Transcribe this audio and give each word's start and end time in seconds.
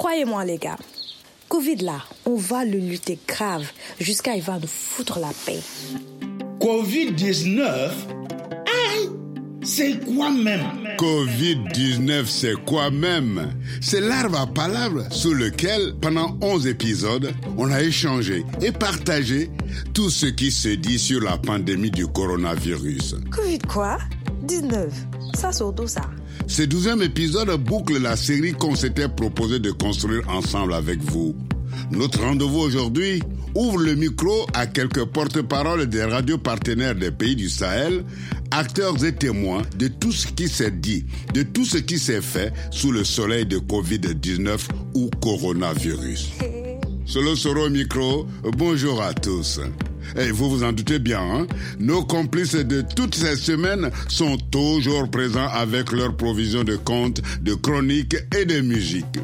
Croyez-moi 0.00 0.46
les 0.46 0.56
gars, 0.56 0.78
Covid 1.50 1.76
là, 1.76 2.02
on 2.24 2.34
va 2.34 2.64
le 2.64 2.78
lutter 2.78 3.18
grave 3.28 3.70
jusqu'à 4.00 4.34
il 4.34 4.42
va 4.42 4.58
nous 4.58 4.66
foutre 4.66 5.18
la 5.18 5.28
paix. 5.44 5.60
Covid-19 6.58 7.68
Aïe 7.68 9.10
C'est 9.62 10.02
quoi 10.06 10.30
même? 10.30 10.62
Covid-19, 10.96 12.24
c'est 12.24 12.54
quoi 12.64 12.90
même? 12.90 13.52
C'est 13.82 14.00
l'arbre 14.00 14.40
à 14.40 14.46
palabres 14.46 15.04
sous 15.12 15.34
lequel, 15.34 15.94
pendant 16.00 16.34
11 16.40 16.66
épisodes, 16.66 17.34
on 17.58 17.70
a 17.70 17.82
échangé 17.82 18.46
et 18.62 18.72
partagé 18.72 19.50
tout 19.92 20.08
ce 20.08 20.24
qui 20.24 20.50
se 20.50 20.68
dit 20.70 20.98
sur 20.98 21.20
la 21.20 21.36
pandémie 21.36 21.90
du 21.90 22.06
coronavirus. 22.06 23.16
Covid 23.30 23.58
quoi? 23.68 23.98
19. 24.44 24.90
Ça 25.34 25.52
surtout 25.52 25.86
ça. 25.86 26.08
Ce 26.50 26.62
douzième 26.62 27.00
épisode 27.00 27.48
boucle 27.62 28.02
la 28.02 28.16
série 28.16 28.52
qu'on 28.52 28.74
s'était 28.74 29.08
proposé 29.08 29.60
de 29.60 29.70
construire 29.70 30.28
ensemble 30.28 30.74
avec 30.74 31.00
vous. 31.00 31.36
Notre 31.92 32.22
rendez-vous 32.24 32.58
aujourd'hui 32.58 33.22
ouvre 33.54 33.78
le 33.78 33.94
micro 33.94 34.48
à 34.52 34.66
quelques 34.66 35.04
porte-paroles 35.04 35.86
des 35.86 36.02
radios 36.02 36.38
partenaires 36.38 36.96
des 36.96 37.12
pays 37.12 37.36
du 37.36 37.48
Sahel, 37.48 38.04
acteurs 38.50 39.02
et 39.04 39.14
témoins 39.14 39.62
de 39.78 39.86
tout 39.86 40.10
ce 40.10 40.26
qui 40.26 40.48
s'est 40.48 40.72
dit, 40.72 41.04
de 41.34 41.44
tout 41.44 41.64
ce 41.64 41.78
qui 41.78 42.00
s'est 42.00 42.20
fait 42.20 42.52
sous 42.72 42.90
le 42.90 43.04
soleil 43.04 43.46
de 43.46 43.58
Covid-19 43.58 44.58
ou 44.94 45.08
coronavirus. 45.22 46.32
Solo 47.06 47.36
Soro 47.36 47.70
micro, 47.70 48.26
bonjour 48.42 49.00
à 49.00 49.14
tous. 49.14 49.60
Et 50.18 50.30
vous 50.30 50.50
vous 50.50 50.64
en 50.64 50.72
doutez 50.72 50.98
bien, 50.98 51.20
hein? 51.20 51.46
nos 51.78 52.04
complices 52.04 52.54
de 52.54 52.82
toutes 52.96 53.14
ces 53.14 53.36
semaines 53.36 53.90
sont 54.08 54.36
toujours 54.50 55.10
présents 55.10 55.48
avec 55.48 55.92
leur 55.92 56.16
provision 56.16 56.64
de 56.64 56.76
contes, 56.76 57.20
de 57.42 57.54
chroniques 57.54 58.16
et 58.36 58.44
de 58.44 58.60
musique. 58.60 59.18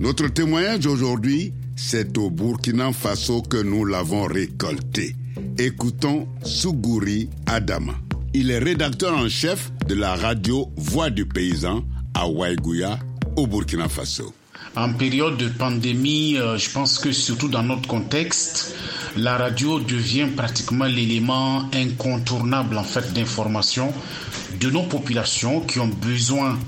Notre 0.00 0.28
témoignage 0.28 0.86
aujourd'hui, 0.86 1.52
c'est 1.76 2.16
au 2.18 2.30
Burkina 2.30 2.92
Faso 2.92 3.42
que 3.42 3.62
nous 3.62 3.84
l'avons 3.84 4.24
récolté. 4.24 5.16
Écoutons 5.58 6.28
Sougouri 6.44 7.28
Adama. 7.46 7.94
Il 8.34 8.50
est 8.50 8.58
rédacteur 8.58 9.16
en 9.16 9.28
chef 9.28 9.70
de 9.86 9.94
la 9.94 10.14
radio 10.14 10.68
Voix 10.76 11.10
du 11.10 11.26
paysan 11.26 11.84
à 12.14 12.26
Waïgouya, 12.26 12.98
au 13.36 13.46
Burkina 13.46 13.88
Faso. 13.88 14.32
En 14.74 14.92
période 14.94 15.36
de 15.36 15.48
pandémie, 15.48 16.38
euh, 16.38 16.56
je 16.56 16.70
pense 16.70 16.98
que 16.98 17.12
surtout 17.12 17.48
dans 17.48 17.62
notre 17.62 17.86
contexte, 17.88 18.74
la 19.16 19.36
radio 19.36 19.78
devient 19.80 20.26
pratiquement 20.36 20.86
l'élément 20.86 21.68
incontournable 21.74 22.78
en 22.78 22.84
fait 22.84 23.12
d'information 23.12 23.92
de 24.60 24.70
nos 24.70 24.82
populations 24.84 25.60
qui 25.60 25.78
ont 25.80 25.88
besoin 25.88 26.58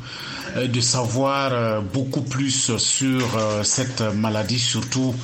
euh, 0.56 0.66
de 0.66 0.80
savoir 0.80 1.52
euh, 1.52 1.80
beaucoup 1.80 2.22
plus 2.22 2.76
sur 2.78 3.38
cette 3.62 4.00
maladie, 4.14 4.58
surtout 4.58 5.14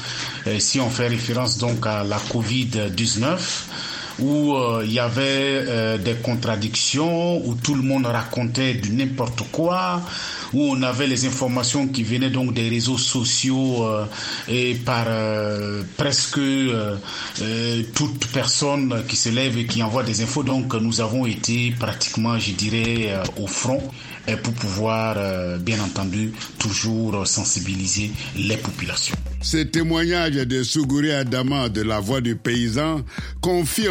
si 0.59 0.81
on 0.81 0.91
fait 0.91 1.09
référence 1.09 1.59
donc 1.59 1.87
à 1.87 2.05
la 2.05 2.19
Covid-19 2.19 3.39
où 4.19 4.55
euh, 4.55 4.83
il 4.85 4.93
y 4.93 4.99
avait 4.99 5.21
euh, 5.67 5.99
des 5.99 6.15
contradictions, 6.15 7.47
où 7.47 7.55
tout 7.55 7.75
le 7.75 7.83
monde 7.83 8.07
racontait 8.07 8.75
du 8.75 8.91
n'importe 8.93 9.43
quoi, 9.53 10.03
où 10.53 10.63
on 10.63 10.83
avait 10.83 11.07
les 11.07 11.27
informations 11.27 11.87
qui 11.89 12.03
venaient 12.03 12.31
donc 12.31 12.55
des 12.55 12.69
réseaux 12.69 12.99
sociaux 12.99 13.87
euh, 13.87 14.05
et 14.49 14.75
par 14.75 15.07
presque 15.97 16.41
toute 17.95 18.27
personne 18.29 19.05
qui 19.09 19.17
se 19.17 19.29
lève 19.29 19.57
et 19.59 19.67
qui 19.67 19.83
envoie 19.83 20.03
des 20.03 20.23
infos. 20.23 20.43
Donc 20.43 20.75
nous 20.75 21.01
avons 21.01 21.27
été 21.27 21.75
pratiquement, 21.79 22.39
je 22.39 22.53
dirais, 22.53 23.15
au 23.41 23.47
front 23.47 23.83
pour 24.43 24.53
pouvoir, 24.55 25.17
bien 25.61 25.81
entendu, 25.81 26.33
toujours 26.59 27.27
sensibiliser 27.27 28.11
les 28.37 28.57
populations. 28.57 29.17
Ce 29.43 29.57
témoignage 29.57 30.33
de 30.33 30.63
Sougouri 30.63 31.13
Adama 31.13 31.71
de 31.71 31.81
la 31.81 31.99
voix 31.99 32.21
du 32.21 32.37
paysan 32.37 33.01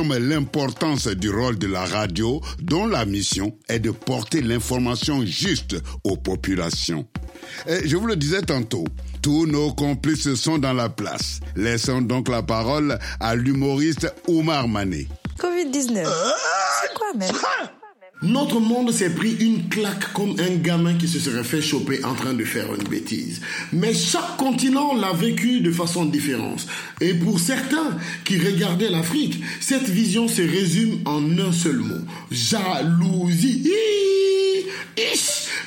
confirme 0.09 0.29
l'importance 0.29 1.07
du 1.07 1.29
rôle 1.29 1.57
de 1.57 1.67
la 1.67 1.85
radio 1.85 2.41
dont 2.61 2.87
la 2.87 3.05
mission 3.05 3.55
est 3.67 3.79
de 3.79 3.91
porter 3.91 4.41
l'information 4.41 5.25
juste 5.25 5.75
aux 6.03 6.17
populations. 6.17 7.05
Et 7.67 7.87
je 7.87 7.95
vous 7.95 8.07
le 8.07 8.15
disais 8.15 8.41
tantôt, 8.41 8.85
tous 9.21 9.45
nos 9.45 9.73
complices 9.73 10.33
sont 10.35 10.57
dans 10.57 10.73
la 10.73 10.89
place. 10.89 11.39
Laissons 11.55 12.01
donc 12.01 12.29
la 12.29 12.43
parole 12.43 12.97
à 13.19 13.35
l'humoriste 13.35 14.13
Oumar 14.27 14.67
Mané. 14.67 15.07
Covid-19. 15.37 16.05
C'est 16.81 16.93
quoi 16.95 17.13
même? 17.15 17.31
Notre 18.21 18.59
monde 18.59 18.91
s'est 18.91 19.11
pris 19.11 19.33
une 19.39 19.69
claque 19.69 20.11
comme 20.11 20.35
un 20.39 20.55
gamin 20.55 20.95
qui 20.95 21.07
se 21.07 21.19
serait 21.19 21.43
fait 21.43 21.61
choper 21.61 22.03
en 22.03 22.13
train 22.13 22.33
de 22.33 22.43
faire 22.43 22.73
une 22.73 22.87
bêtise. 22.89 23.39
Mais 23.71 23.93
chaque 23.93 24.35
continent 24.35 24.93
l'a 24.93 25.13
vécu 25.13 25.61
de 25.61 25.71
façon 25.71 26.03
différente. 26.03 26.67
Et 26.99 27.13
pour 27.13 27.39
certains 27.39 27.97
qui 28.25 28.37
regardaient 28.37 28.89
l'Afrique, 28.89 29.41
cette 29.61 29.87
vision 29.87 30.27
se 30.27 30.41
résume 30.41 30.99
en 31.05 31.21
un 31.39 31.53
seul 31.53 31.77
mot. 31.77 31.95
Jalousie. 32.29 33.71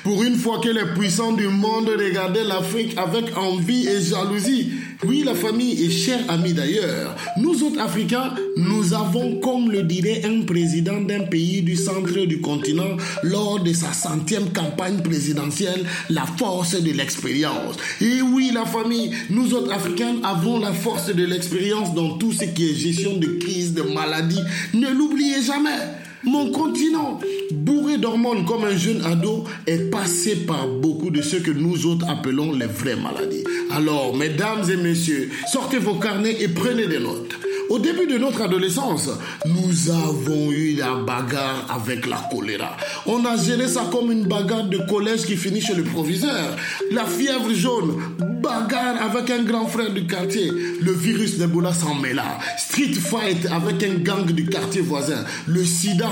Pour 0.03 0.23
une 0.25 0.37
fois 0.37 0.59
que 0.59 0.69
les 0.69 0.85
puissants 0.95 1.33
du 1.33 1.47
monde 1.47 1.89
regardaient 1.89 2.45
l'Afrique 2.45 2.99
avec 2.99 3.37
envie 3.37 3.87
et 3.87 4.03
jalousie. 4.03 4.73
Oui, 5.05 5.23
la 5.25 5.35
famille 5.35 5.85
est 5.85 5.91
chère 5.91 6.21
amie 6.29 6.53
d'ailleurs. 6.53 7.17
Nous 7.37 7.63
autres 7.65 7.81
Africains, 7.81 8.35
nous 8.57 8.95
avons, 8.95 9.41
comme 9.41 9.71
le 9.71 9.83
dirait 9.83 10.23
un 10.25 10.43
président 10.43 11.01
d'un 11.01 11.21
pays 11.21 11.63
du 11.63 11.77
centre 11.77 12.27
du 12.27 12.41
continent 12.43 12.99
lors 13.23 13.61
de 13.61 13.73
sa 13.73 13.95
centième 13.95 14.53
campagne 14.53 15.01
présidentielle, 15.01 15.87
la 16.11 16.27
force 16.27 16.75
de 16.79 16.93
l'expérience. 16.93 17.77
Et 18.03 18.21
oui, 18.21 18.51
la 18.53 18.67
famille, 18.67 19.13
nous 19.31 19.55
autres 19.55 19.73
Africains 19.73 20.17
avons 20.23 20.59
la 20.59 20.75
force 20.75 21.07
de 21.15 21.25
l'expérience 21.25 21.95
dans 21.95 22.19
tout 22.19 22.33
ce 22.33 22.45
qui 22.45 22.69
est 22.69 22.75
gestion 22.75 23.17
de 23.17 23.39
crise, 23.39 23.73
de 23.73 23.83
maladie. 23.83 24.43
Ne 24.75 24.91
l'oubliez 24.91 25.43
jamais. 25.43 25.79
Mon 26.25 26.53
continent, 26.53 27.19
bourré 27.51 27.99
d'hormones 27.99 28.45
comme 28.45 28.65
un 28.65 28.77
jeune 28.77 29.05
ado, 29.05 29.45
est 29.67 29.91
passé 29.91 30.37
par 30.37 30.69
beaucoup 30.69 31.11
de 31.11 31.21
ce 31.21 31.37
que 31.37 31.51
nous 31.51 31.87
autres 31.87 32.09
appelons 32.09 32.53
les 32.53 32.67
vraies 32.67 32.97
maladies. 32.97 33.43
Alors, 33.73 34.15
mesdames 34.17 34.63
et 34.71 34.77
messieurs, 34.77 35.31
sortez 35.51 35.79
vos 35.79 35.95
carnets 35.95 36.37
et 36.41 36.49
prenez 36.49 36.87
des 36.87 37.01
notes. 37.01 37.35
Au 37.69 37.79
début 37.79 38.07
de 38.07 38.19
notre 38.19 38.43
adolescence, 38.43 39.09
nous 39.47 39.91
avons 39.91 40.51
eu 40.51 40.77
la 40.77 40.95
bagarre 40.95 41.67
avec 41.71 42.07
la 42.07 42.17
choléra. 42.31 42.77
On 43.07 43.25
a 43.25 43.37
géré 43.37 43.69
ça 43.69 43.89
comme 43.91 44.13
une 44.13 44.25
bagarre 44.25 44.65
de 44.65 44.79
collège 44.89 45.23
qui 45.23 45.37
finit 45.37 45.61
chez 45.61 45.75
le 45.75 45.85
proviseur. 45.85 46.57
La 46.91 47.05
fièvre 47.05 47.53
jaune, 47.55 47.99
bagarre 48.43 49.03
avec 49.03 49.31
un 49.31 49.43
grand 49.43 49.67
frère 49.67 49.93
du 49.93 50.07
quartier. 50.07 50.51
Le 50.81 50.93
virus 50.93 51.39
d'Ebola 51.39 51.73
s'en 51.73 51.95
mêla. 51.95 52.39
Street 52.59 52.95
fight 52.95 53.47
avec 53.47 53.83
un 53.83 53.95
gang 54.03 54.27
du 54.27 54.47
quartier 54.47 54.83
voisin. 54.83 55.25
Le 55.47 55.65
sida, 55.65 56.09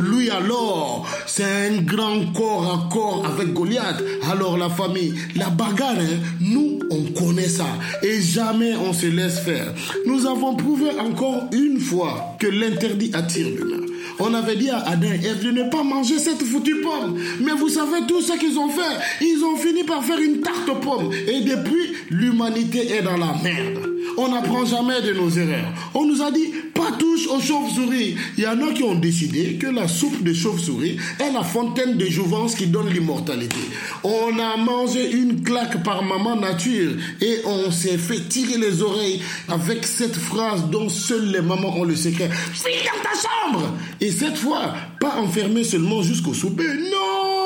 lui 0.00 0.30
alors, 0.30 1.06
c'est 1.26 1.44
un 1.44 1.82
grand 1.82 2.32
corps 2.32 2.64
à 2.64 2.92
corps 2.92 3.24
avec 3.26 3.52
Goliath. 3.52 4.02
Alors 4.30 4.56
la 4.56 4.68
famille, 4.68 5.14
la 5.36 5.50
bagarre, 5.50 5.96
hein, 5.98 6.18
nous, 6.40 6.80
on 6.90 7.04
connaît 7.12 7.48
ça. 7.48 7.66
Et 8.02 8.20
jamais 8.20 8.74
on 8.76 8.92
se 8.92 9.06
laisse 9.06 9.40
faire. 9.40 9.72
Nous 10.06 10.26
avons 10.26 10.54
prouvé 10.56 10.90
encore 10.98 11.44
une 11.52 11.80
fois 11.80 12.36
que 12.38 12.46
l'interdit 12.46 13.10
attire 13.14 13.48
l'humain. 13.48 13.86
On 14.18 14.34
avait 14.34 14.56
dit 14.56 14.70
à 14.70 14.78
Adam 14.78 15.08
et 15.08 15.26
Ève 15.26 15.44
de 15.44 15.50
ne 15.50 15.70
pas 15.70 15.82
manger 15.82 16.18
cette 16.18 16.42
foutue 16.42 16.80
pomme. 16.80 17.18
Mais 17.40 17.52
vous 17.52 17.68
savez 17.68 18.06
tout 18.06 18.20
ce 18.20 18.38
qu'ils 18.38 18.58
ont 18.58 18.68
fait. 18.68 19.24
Ils 19.24 19.42
ont 19.44 19.56
fini 19.56 19.84
par 19.84 20.04
faire 20.04 20.18
une 20.18 20.40
tarte 20.40 20.68
aux 20.68 20.76
pommes. 20.76 21.12
Et 21.12 21.40
depuis, 21.40 21.92
l'humanité 22.10 22.92
est 22.92 23.02
dans 23.02 23.16
la 23.16 23.34
merde. 23.42 23.91
On 24.16 24.28
n'apprend 24.28 24.64
jamais 24.64 25.00
de 25.02 25.12
nos 25.12 25.30
erreurs. 25.30 25.72
On 25.94 26.04
nous 26.04 26.22
a 26.22 26.30
dit 26.30 26.52
pas 26.74 26.92
touche 26.98 27.26
aux 27.28 27.40
chauves-souris. 27.40 28.16
Il 28.36 28.44
y 28.44 28.46
en 28.46 28.60
a 28.60 28.72
qui 28.72 28.82
ont 28.82 28.94
décidé 28.94 29.54
que 29.54 29.66
la 29.66 29.88
soupe 29.88 30.22
de 30.22 30.32
chauve-souris 30.32 30.96
est 31.20 31.32
la 31.32 31.42
fontaine 31.42 31.96
de 31.96 32.06
jouvence 32.06 32.54
qui 32.54 32.66
donne 32.66 32.88
l'immortalité. 32.88 33.56
On 34.04 34.38
a 34.38 34.56
mangé 34.56 35.12
une 35.12 35.42
claque 35.42 35.82
par 35.82 36.02
maman 36.02 36.36
nature 36.36 36.92
et 37.20 37.38
on 37.46 37.70
s'est 37.70 37.98
fait 37.98 38.28
tirer 38.28 38.58
les 38.58 38.82
oreilles 38.82 39.20
avec 39.48 39.84
cette 39.84 40.16
phrase 40.16 40.64
dont 40.70 40.88
seules 40.88 41.30
les 41.30 41.42
mamans 41.42 41.76
ont 41.76 41.84
le 41.84 41.96
secret. 41.96 42.30
File 42.52 42.72
dans 42.84 43.02
ta 43.02 43.16
chambre 43.16 43.72
Et 44.00 44.10
cette 44.10 44.36
fois, 44.36 44.74
pas 45.00 45.16
enfermé 45.16 45.64
seulement 45.64 46.02
jusqu'au 46.02 46.34
souper. 46.34 46.64
Non, 46.64 47.41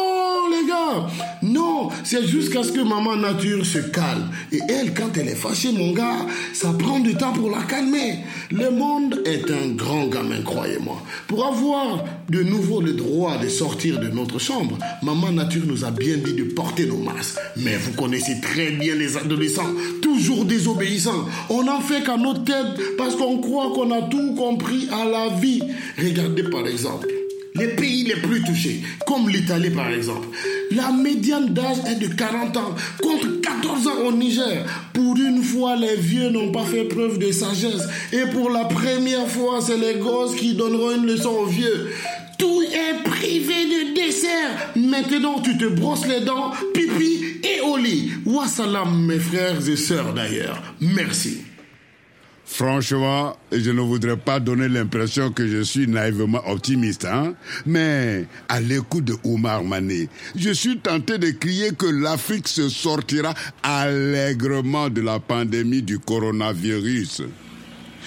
Non, 1.43 1.89
c'est 2.05 2.27
jusqu'à 2.27 2.63
ce 2.63 2.73
que 2.73 2.81
maman 2.81 3.17
nature 3.17 3.65
se 3.65 3.79
calme. 3.79 4.31
Et 4.53 4.61
elle, 4.69 4.95
quand 4.95 5.17
elle 5.17 5.29
est 5.29 5.35
fâchée, 5.35 5.73
mon 5.73 5.93
gars, 5.93 6.27
ça 6.53 6.73
prend 6.79 7.01
du 7.01 7.15
temps 7.15 7.33
pour 7.33 7.51
la 7.51 7.63
calmer. 7.63 8.19
Le 8.51 8.71
monde 8.71 9.23
est 9.25 9.51
un 9.51 9.69
grand 9.75 10.07
gamin, 10.07 10.43
croyez-moi. 10.43 11.03
Pour 11.29 11.47
avoir 11.47 12.05
de 12.29 12.43
nouveau 12.43 12.81
le 12.81 12.93
droit 12.93 13.39
de 13.39 13.49
sortir 13.49 14.01
de 14.01 14.09
notre 14.09 14.39
chambre, 14.39 14.79
maman 15.03 15.33
nature 15.33 15.63
nous 15.67 15.85
a 15.85 15.91
bien 15.91 16.17
dit 16.17 16.35
de 16.35 16.45
porter 16.45 16.87
nos 16.87 16.99
masques. 16.99 17.39
Mais 17.57 17.77
vous 17.77 17.93
connaissez 17.93 18.41
très 18.41 18.71
bien 18.71 18.95
les 18.95 19.17
adolescents, 19.17 19.73
toujours 20.03 20.45
désobéissants. 20.45 21.27
On 21.51 21.65
n'en 21.65 21.81
fait 21.81 22.03
qu'à 22.03 22.17
notre 22.17 22.45
tête 22.45 22.97
parce 22.97 23.17
qu'on 23.17 23.39
croit 23.39 23.73
qu'on 23.75 23.91
a 23.91 24.03
tout 24.03 24.35
compris 24.35 24.89
à 24.93 25.05
la 25.05 25.29
vie. 25.37 25.63
Regardez 25.99 26.45
par 26.45 26.67
exemple 26.67 27.09
les 27.59 27.69
pays 27.69 28.05
les 28.05 28.17
plus 28.17 28.43
touchés, 28.43 28.83
comme 29.07 29.29
l'Italie 29.29 29.71
par 29.71 29.91
exemple. 29.91 30.29
La 30.73 30.91
médiane 30.93 31.53
d'âge 31.55 31.79
est 31.89 31.97
de 31.97 32.09
40 32.09 32.57
ans, 32.57 32.75
contre 33.03 33.41
14 33.41 33.87
ans 33.87 34.07
au 34.07 34.13
Niger. 34.13 34.65
Pour 34.93 35.17
une 35.17 35.43
fois, 35.43 35.77
les 35.77 35.97
vieux 35.97 36.31
n'ont 36.31 36.51
pas 36.53 36.65
fait 36.65 36.85
preuve 36.85 37.19
de 37.19 37.31
sagesse. 37.33 37.87
Et 38.13 38.27
pour 38.33 38.51
la 38.51 38.65
première 38.65 39.29
fois, 39.29 39.61
c'est 39.61 39.77
les 39.79 39.95
gosses 40.01 40.35
qui 40.37 40.55
donneront 40.55 40.97
une 40.97 41.07
leçon 41.07 41.31
aux 41.31 41.47
vieux. 41.47 41.91
Tout 42.39 42.63
est 42.63 43.03
privé 43.05 43.65
de 43.65 43.95
dessert. 43.95 44.73
Maintenant, 44.77 45.41
tu 45.41 45.57
te 45.57 45.65
brosses 45.67 46.07
les 46.07 46.21
dents, 46.21 46.51
pipi 46.75 47.41
et 47.43 47.61
au 47.63 47.77
lit. 47.77 48.11
Wassalam, 48.27 49.07
mes 49.07 49.19
frères 49.19 49.67
et 49.69 49.77
sœurs 49.77 50.13
d'ailleurs. 50.13 50.63
Merci. 50.81 51.39
Franchement, 52.47 53.37
je 53.51 53.71
ne 53.73 53.81
voudrais 53.81 54.17
pas 54.17 54.39
donner 54.39 54.69
l'impression 54.69 55.33
que 55.33 55.47
je 55.49 55.63
suis 55.63 55.89
naïvement 55.89 56.41
optimiste, 56.49 57.05
hein. 57.05 57.35
Mais, 57.67 58.25
à 58.49 58.61
l'écoute 58.61 59.05
de 59.05 59.15
Omar 59.25 59.65
Mané, 59.65 60.09
je 60.37 60.51
suis 60.51 60.79
tenté 60.79 61.19
de 61.19 61.31
crier 61.31 61.73
que 61.73 61.87
l'Afrique 61.87 62.47
se 62.47 62.69
sortira 62.69 63.35
allègrement 63.65 64.89
de 64.89 65.01
la 65.03 65.19
pandémie 65.19 65.83
du 65.83 65.99
coronavirus. 65.99 67.23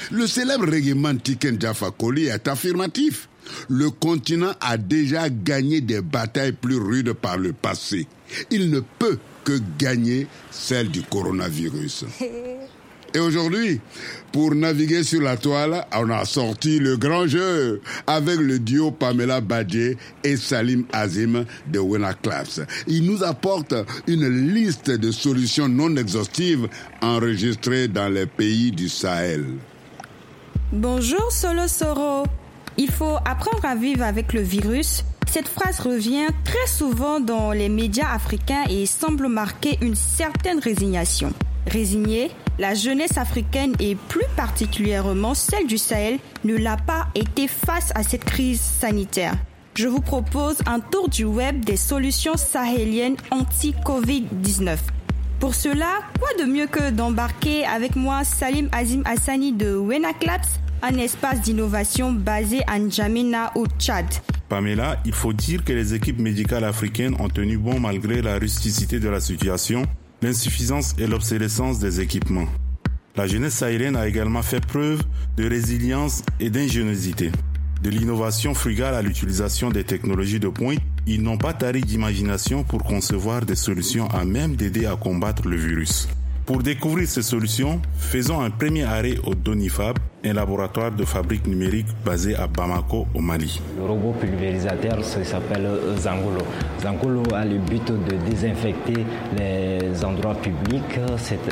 Le 0.10 0.26
célèbre 0.26 0.70
règlement 0.70 1.16
Tiken 1.16 1.60
Jaffa 1.60 1.92
est 2.18 2.48
affirmatif. 2.48 3.28
Le 3.68 3.90
continent 3.90 4.54
a 4.62 4.78
déjà 4.78 5.30
gagné 5.30 5.82
des 5.82 6.02
batailles 6.02 6.54
plus 6.54 6.78
rudes 6.78 7.14
par 7.14 7.38
le 7.38 7.52
passé. 7.52 8.08
Il 8.52 8.70
ne 8.70 8.80
peut 8.80 9.18
que 9.44 9.60
gagner 9.78 10.28
celle 10.50 10.90
du 10.90 11.02
coronavirus. 11.02 12.06
Et 13.14 13.20
aujourd'hui, 13.20 13.82
pour 14.32 14.54
naviguer 14.54 15.04
sur 15.04 15.22
la 15.22 15.38
toile, 15.38 15.86
on 15.96 16.10
a 16.12 16.26
sorti 16.26 16.80
le 16.80 16.98
grand 16.98 17.28
jeu 17.28 17.82
avec 18.06 18.38
le 18.40 18.60
duo 18.60 18.92
Pamela 18.92 19.42
Badje 19.42 19.96
et 20.24 20.38
Salim 20.38 20.86
Azim 20.94 21.46
de 21.68 21.80
Wena 21.80 22.14
Class. 22.14 22.62
Ils 22.88 23.04
nous 23.04 23.24
apportent 23.24 23.76
une 24.08 24.54
liste 24.54 24.92
de 24.92 25.12
solutions 25.12 25.68
non 25.68 25.96
exhaustives 25.96 26.68
enregistrées 27.02 27.88
dans 27.88 28.10
les 28.10 28.28
pays 28.28 28.72
du 28.72 28.90
Sahel. 28.90 29.46
Bonjour 30.72 31.32
Solo 31.32 31.68
Soro. 31.68 32.26
Il 32.78 32.92
faut 32.92 33.18
apprendre 33.26 33.66
à 33.66 33.76
vivre 33.76 34.04
avec 34.04 34.34
le 34.34 34.42
virus. 34.42 35.04
Cette 35.28 35.48
phrase 35.48 35.80
revient 35.80 36.28
très 36.44 36.68
souvent 36.68 37.20
dans 37.20 37.52
les 37.52 37.70
médias 37.70 38.14
africains 38.14 38.64
et 38.70 38.86
semble 38.86 39.28
marquer 39.28 39.78
une 39.82 39.96
certaine 39.96 40.60
résignation. 40.60 41.34
Résignée, 41.68 42.32
la 42.60 42.74
jeunesse 42.74 43.18
africaine 43.18 43.74
et 43.80 43.96
plus 43.96 44.26
particulièrement 44.36 45.34
celle 45.34 45.66
du 45.66 45.78
Sahel 45.78 46.20
ne 46.44 46.56
l'a 46.58 46.78
pas 46.78 47.08
été 47.16 47.48
face 47.48 47.92
à 47.96 48.04
cette 48.04 48.26
crise 48.26 48.62
sanitaire. 48.62 49.34
Je 49.76 49.88
vous 49.88 50.02
propose 50.02 50.58
un 50.66 50.82
tour 50.82 51.08
du 51.08 51.24
web 51.24 51.64
des 51.64 51.78
solutions 51.78 52.36
sahéliennes 52.36 53.16
anti-Covid-19. 53.32 54.78
Pour 55.40 55.56
cela, 55.56 56.00
quoi 56.20 56.28
de 56.38 56.52
mieux 56.52 56.68
que 56.68 56.92
d'embarquer 56.92 57.66
avec 57.66 57.96
moi 57.96 58.26
Salim 58.26 58.68
Azim 58.74 59.04
Hassani 59.06 59.54
de 59.54 59.74
Wenaklaps, 59.74 60.60
un 60.82 60.98
espace 60.98 61.42
d'innovation 61.42 62.12
basé 62.12 62.60
à 62.68 62.78
N'Djamena 62.78 63.54
au 63.56 63.68
Tchad. 63.80 64.06
Pamela, 64.50 64.98
il 65.06 65.14
faut 65.14 65.32
dire 65.32 65.64
que 65.64 65.72
les 65.72 65.94
équipes 65.94 66.20
médicales 66.20 66.64
africaines 66.66 67.16
ont 67.20 67.30
tenu 67.30 67.58
bon 67.58 67.80
malgré 67.80 68.22
la 68.22 68.38
rusticité 68.38 69.00
de 69.00 69.08
la 69.08 69.22
situation 69.22 69.84
l'insuffisance 70.22 70.96
et 70.98 71.08
l'obsolescence 71.08 71.80
des 71.80 72.02
équipements. 72.02 72.48
La 73.16 73.28
jeunesse 73.28 73.56
sahélienne 73.56 73.96
a 73.96 74.08
également 74.08 74.42
fait 74.42 74.66
preuve 74.66 75.02
de 75.38 75.48
résilience 75.48 76.24
et 76.40 76.50
d'ingéniosité. 76.50 77.32
De 77.82 77.90
l'innovation 77.90 78.54
frugale 78.54 78.96
à 78.96 79.02
l'utilisation 79.02 79.70
des 79.70 79.84
technologies 79.84 80.40
de 80.40 80.50
pointe, 80.50 80.80
ils 81.08 81.24
n'ont 81.24 81.38
pas 81.38 81.54
tari 81.54 81.82
d'imagination 81.82 82.64
pour 82.64 82.84
concevoir 82.84 83.46
des 83.46 83.56
solutions 83.56 84.08
à 84.10 84.26
même 84.26 84.56
d'aider 84.56 84.86
à 84.86 84.96
combattre 84.96 85.48
le 85.48 85.56
virus. 85.56 86.08
Pour 86.50 86.64
découvrir 86.64 87.08
ces 87.08 87.22
solutions, 87.22 87.80
faisons 87.96 88.42
un 88.42 88.50
premier 88.50 88.84
arrêt 88.84 89.18
au 89.24 89.36
Donifab, 89.36 90.00
un 90.26 90.34
laboratoire 90.34 90.92
de 90.92 91.06
fabrique 91.06 91.46
numérique 91.46 91.86
basé 92.04 92.36
à 92.36 92.48
Bamako, 92.48 93.06
au 93.14 93.20
Mali. 93.20 93.62
Le 93.78 93.86
robot 93.86 94.14
pulvérisateur 94.20 95.04
s'appelle 95.04 95.68
euh, 95.68 95.96
Zangolo. 95.96 96.42
Zangolo 96.82 97.22
a 97.36 97.46
le 97.46 97.60
but 97.60 97.92
de 97.92 98.16
désinfecter 98.28 99.06
les 99.38 100.04
endroits 100.04 100.34
publics 100.34 101.00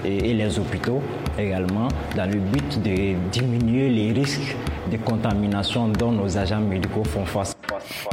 et 0.04 0.34
les 0.34 0.58
hôpitaux 0.58 1.04
également, 1.38 1.90
dans 2.16 2.26
le 2.26 2.40
but 2.40 2.82
de 2.82 3.14
diminuer 3.32 3.90
les 3.90 4.14
risques 4.14 4.56
de 4.92 4.98
contamination 4.98 5.90
dont 5.90 6.12
nos 6.12 6.36
agents 6.40 6.60
médicaux 6.62 7.04
font 7.04 7.24
face. 7.24 7.54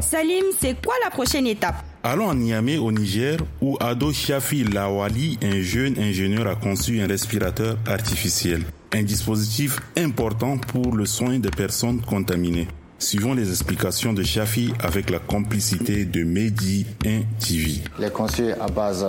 Salim, 0.01 0.45
c'est 0.61 0.77
quoi 0.85 0.97
la 1.03 1.09
prochaine 1.09 1.47
étape? 1.47 1.94
Allons 2.07 2.29
à 2.29 2.35
Niamey 2.35 2.77
au 2.77 2.93
Niger 2.93 3.39
où 3.63 3.79
Ado 3.81 4.13
Shafi 4.13 4.63
Lawali, 4.65 5.39
un 5.43 5.63
jeune 5.63 5.99
ingénieur, 5.99 6.47
a 6.47 6.55
conçu 6.55 7.01
un 7.01 7.07
respirateur 7.07 7.79
artificiel, 7.87 8.63
un 8.93 9.03
dispositif 9.03 9.79
important 9.97 10.59
pour 10.59 10.95
le 10.95 11.07
soin 11.07 11.39
des 11.39 11.49
personnes 11.49 12.03
contaminées. 12.03 12.69
Suivons 12.99 13.33
les 13.33 13.49
explications 13.49 14.13
de 14.13 14.23
Shafi 14.23 14.75
avec 14.81 15.09
la 15.09 15.19
complicité 15.19 16.05
de 16.05 16.25
Mehdi 16.25 16.85
1 17.07 17.21
TV. 17.41 17.81
Les 17.99 18.11
conçu 18.11 18.53
à 18.53 18.67
base 18.67 19.09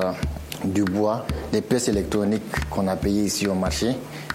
du 0.64 0.86
bois, 0.86 1.28
des 1.52 1.60
pièces 1.60 1.90
électroniques 1.90 2.44
qu'on 2.70 2.88
a 2.88 2.96
payées 2.96 3.24
ici 3.26 3.46
au 3.46 3.56
marché 3.56 3.88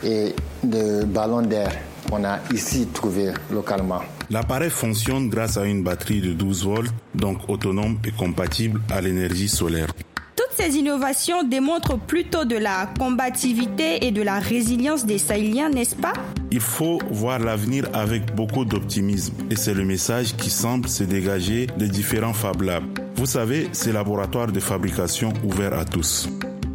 et 0.05 0.35
de 0.63 1.05
ballons 1.05 1.41
d'air 1.41 1.73
qu'on 2.11 2.25
a 2.25 2.41
ici 2.53 2.89
trouvés 2.93 3.33
localement. 3.53 4.03
L'appareil 4.31 4.71
fonctionne 4.71 5.29
grâce 5.29 5.57
à 5.57 5.65
une 5.65 5.83
batterie 5.83 6.21
de 6.21 6.33
12 6.33 6.65
volts, 6.65 6.91
donc 7.15 7.49
autonome 7.49 7.99
et 8.05 8.11
compatible 8.11 8.81
à 8.91 9.01
l'énergie 9.01 9.49
solaire. 9.49 9.89
Toutes 10.37 10.53
ces 10.57 10.77
innovations 10.77 11.43
démontrent 11.45 11.99
plutôt 11.99 12.45
de 12.45 12.57
la 12.57 12.89
combativité 12.99 14.07
et 14.07 14.11
de 14.11 14.23
la 14.23 14.39
résilience 14.39 15.07
des 15.07 15.19
Sahéliens, 15.19 15.71
n'est-ce 15.71 15.97
pas? 15.97 16.13
Il 16.51 16.61
faut 16.61 16.99
voir 17.11 17.39
l'avenir 17.39 17.89
avec 17.93 18.35
beaucoup 18.35 18.65
d'optimisme 18.65 19.35
et 19.51 19.57
c'est 19.57 19.75
le 19.75 19.85
message 19.85 20.35
qui 20.37 20.51
semble 20.51 20.89
se 20.89 21.05
dégager 21.05 21.67
des 21.77 21.89
différents 21.89 22.33
Fab 22.35 22.63
Labs. 22.63 22.85
Vous 23.17 23.27
savez, 23.27 23.69
ces 23.73 23.93
laboratoires 23.93 24.51
de 24.51 24.61
fabrication 24.61 25.33
ouverts 25.45 25.79
à 25.79 25.85
tous. 25.85 26.29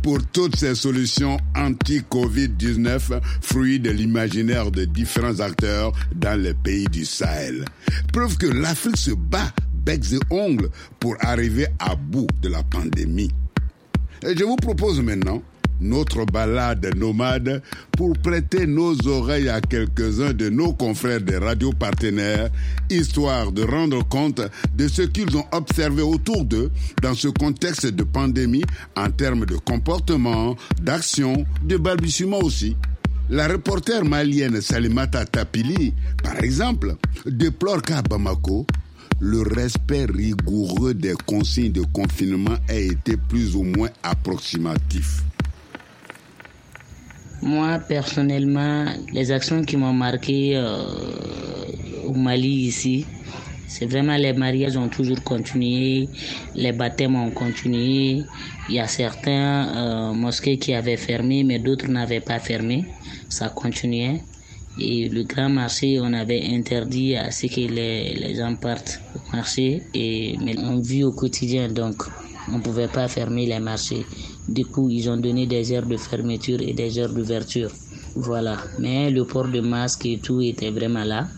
pour 0.02 0.18
toutes 0.32 0.56
ces 0.56 0.75
solutions 0.75 1.36
anti-Covid-19, 1.54 3.20
fruits 3.42 3.80
de 3.80 3.90
l'imaginaire 3.90 4.70
de 4.70 4.84
différents 4.84 5.40
acteurs 5.40 5.92
dans 6.14 6.40
les 6.40 6.54
pays 6.54 6.86
du 6.86 7.04
Sahel. 7.04 7.64
Preuve 8.12 8.36
que 8.38 8.46
l'Afrique 8.46 8.96
se 8.96 9.10
bat 9.12 9.52
becs 9.84 10.12
et 10.12 10.20
ongles 10.30 10.70
pour 11.00 11.16
arriver 11.20 11.66
à 11.78 11.94
bout 11.94 12.28
de 12.42 12.48
la 12.48 12.62
pandémie. 12.62 13.30
Et 14.26 14.36
je 14.36 14.44
vous 14.44 14.56
propose 14.56 15.00
maintenant 15.00 15.42
notre 15.80 16.25
balade 16.25 16.95
nomade 16.97 17.62
pour 17.92 18.16
prêter 18.18 18.66
nos 18.66 18.95
oreilles 19.06 19.49
à 19.49 19.61
quelques-uns 19.61 20.33
de 20.33 20.49
nos 20.49 20.73
confrères 20.73 21.21
des 21.21 21.38
radios 21.38 21.73
partenaires, 21.73 22.50
histoire 22.90 23.52
de 23.52 23.62
rendre 23.62 24.06
compte 24.09 24.40
de 24.75 24.88
ce 24.88 25.02
qu'ils 25.02 25.37
ont 25.37 25.47
observé 25.52 26.02
autour 26.02 26.45
d'eux 26.45 26.71
dans 27.02 27.14
ce 27.14 27.28
contexte 27.28 27.87
de 27.87 28.02
pandémie 28.04 28.64
en 28.97 29.11
termes 29.11 29.47
de 29.47 29.56
comportement, 29.56 30.56
d'action, 30.83 31.45
de 31.64 31.76
balbutiement 31.76 32.38
aussi. 32.38 32.76
La 33.28 33.49
reporter 33.49 34.04
malienne 34.04 34.61
Salimata 34.61 35.25
Tapili, 35.25 35.92
par 36.23 36.38
exemple, 36.45 36.95
déplore 37.26 37.83
qu'à 37.83 38.00
Bamako, 38.02 38.66
le 39.18 39.42
respect 39.42 40.04
rigoureux 40.06 40.95
des 40.95 41.14
consignes 41.26 41.73
de 41.73 41.83
confinement 41.92 42.56
a 42.68 42.75
été 42.75 43.16
plus 43.16 43.56
ou 43.56 43.62
moins 43.64 43.88
approximatif. 44.02 45.23
Moi, 47.42 47.78
personnellement, 47.86 48.86
les 49.12 49.30
actions 49.30 49.62
qui 49.62 49.76
m'ont 49.76 49.92
marqué 49.92 50.56
euh, 50.56 50.84
au 52.06 52.12
Mali 52.14 52.66
ici, 52.66 53.06
c'est 53.68 53.86
vraiment 53.86 54.16
les 54.16 54.32
mariages 54.32 54.76
ont 54.76 54.88
toujours 54.88 55.22
continué, 55.22 56.08
les 56.54 56.72
baptêmes 56.72 57.14
ont 57.16 57.30
continué. 57.30 58.22
Il 58.68 58.74
y 58.74 58.80
a 58.80 58.86
certains 58.86 59.68
euh, 59.76 60.12
mosquées 60.12 60.56
qui 60.58 60.72
avaient 60.72 60.96
fermé, 60.96 61.44
mais 61.44 61.58
d'autres 61.58 61.88
n'avaient 61.88 62.20
pas 62.20 62.38
fermé. 62.38 62.86
Ça 63.28 63.48
continuait. 63.50 64.22
Et 64.78 65.08
le 65.08 65.24
grand 65.24 65.48
marché, 65.48 65.98
on 66.00 66.12
avait 66.12 66.42
interdit 66.52 67.16
à 67.16 67.30
ce 67.30 67.46
que 67.46 67.60
les, 67.60 68.14
les 68.14 68.34
gens 68.34 68.54
partent 68.56 69.00
au 69.14 69.36
marché. 69.36 69.82
Mais 69.94 70.56
on 70.58 70.80
vit 70.80 71.04
au 71.04 71.12
quotidien, 71.12 71.68
donc 71.68 72.02
on 72.52 72.58
ne 72.58 72.62
pouvait 72.62 72.88
pas 72.88 73.08
fermer 73.08 73.46
les 73.46 73.58
marchés. 73.58 74.04
Du 74.48 74.64
coup, 74.64 74.88
ils 74.90 75.08
ont 75.10 75.16
donné 75.16 75.46
des 75.46 75.72
heures 75.72 75.86
de 75.86 75.96
fermeture 75.96 76.60
et 76.60 76.72
des 76.72 76.98
heures 76.98 77.12
d'ouverture. 77.12 77.70
Voilà. 78.14 78.58
Mais 78.78 79.10
le 79.10 79.24
port 79.24 79.48
de 79.48 79.60
masque 79.60 80.06
et 80.06 80.18
tout 80.18 80.40
était 80.40 80.70
vraiment 80.70 81.04
là. 81.04 81.28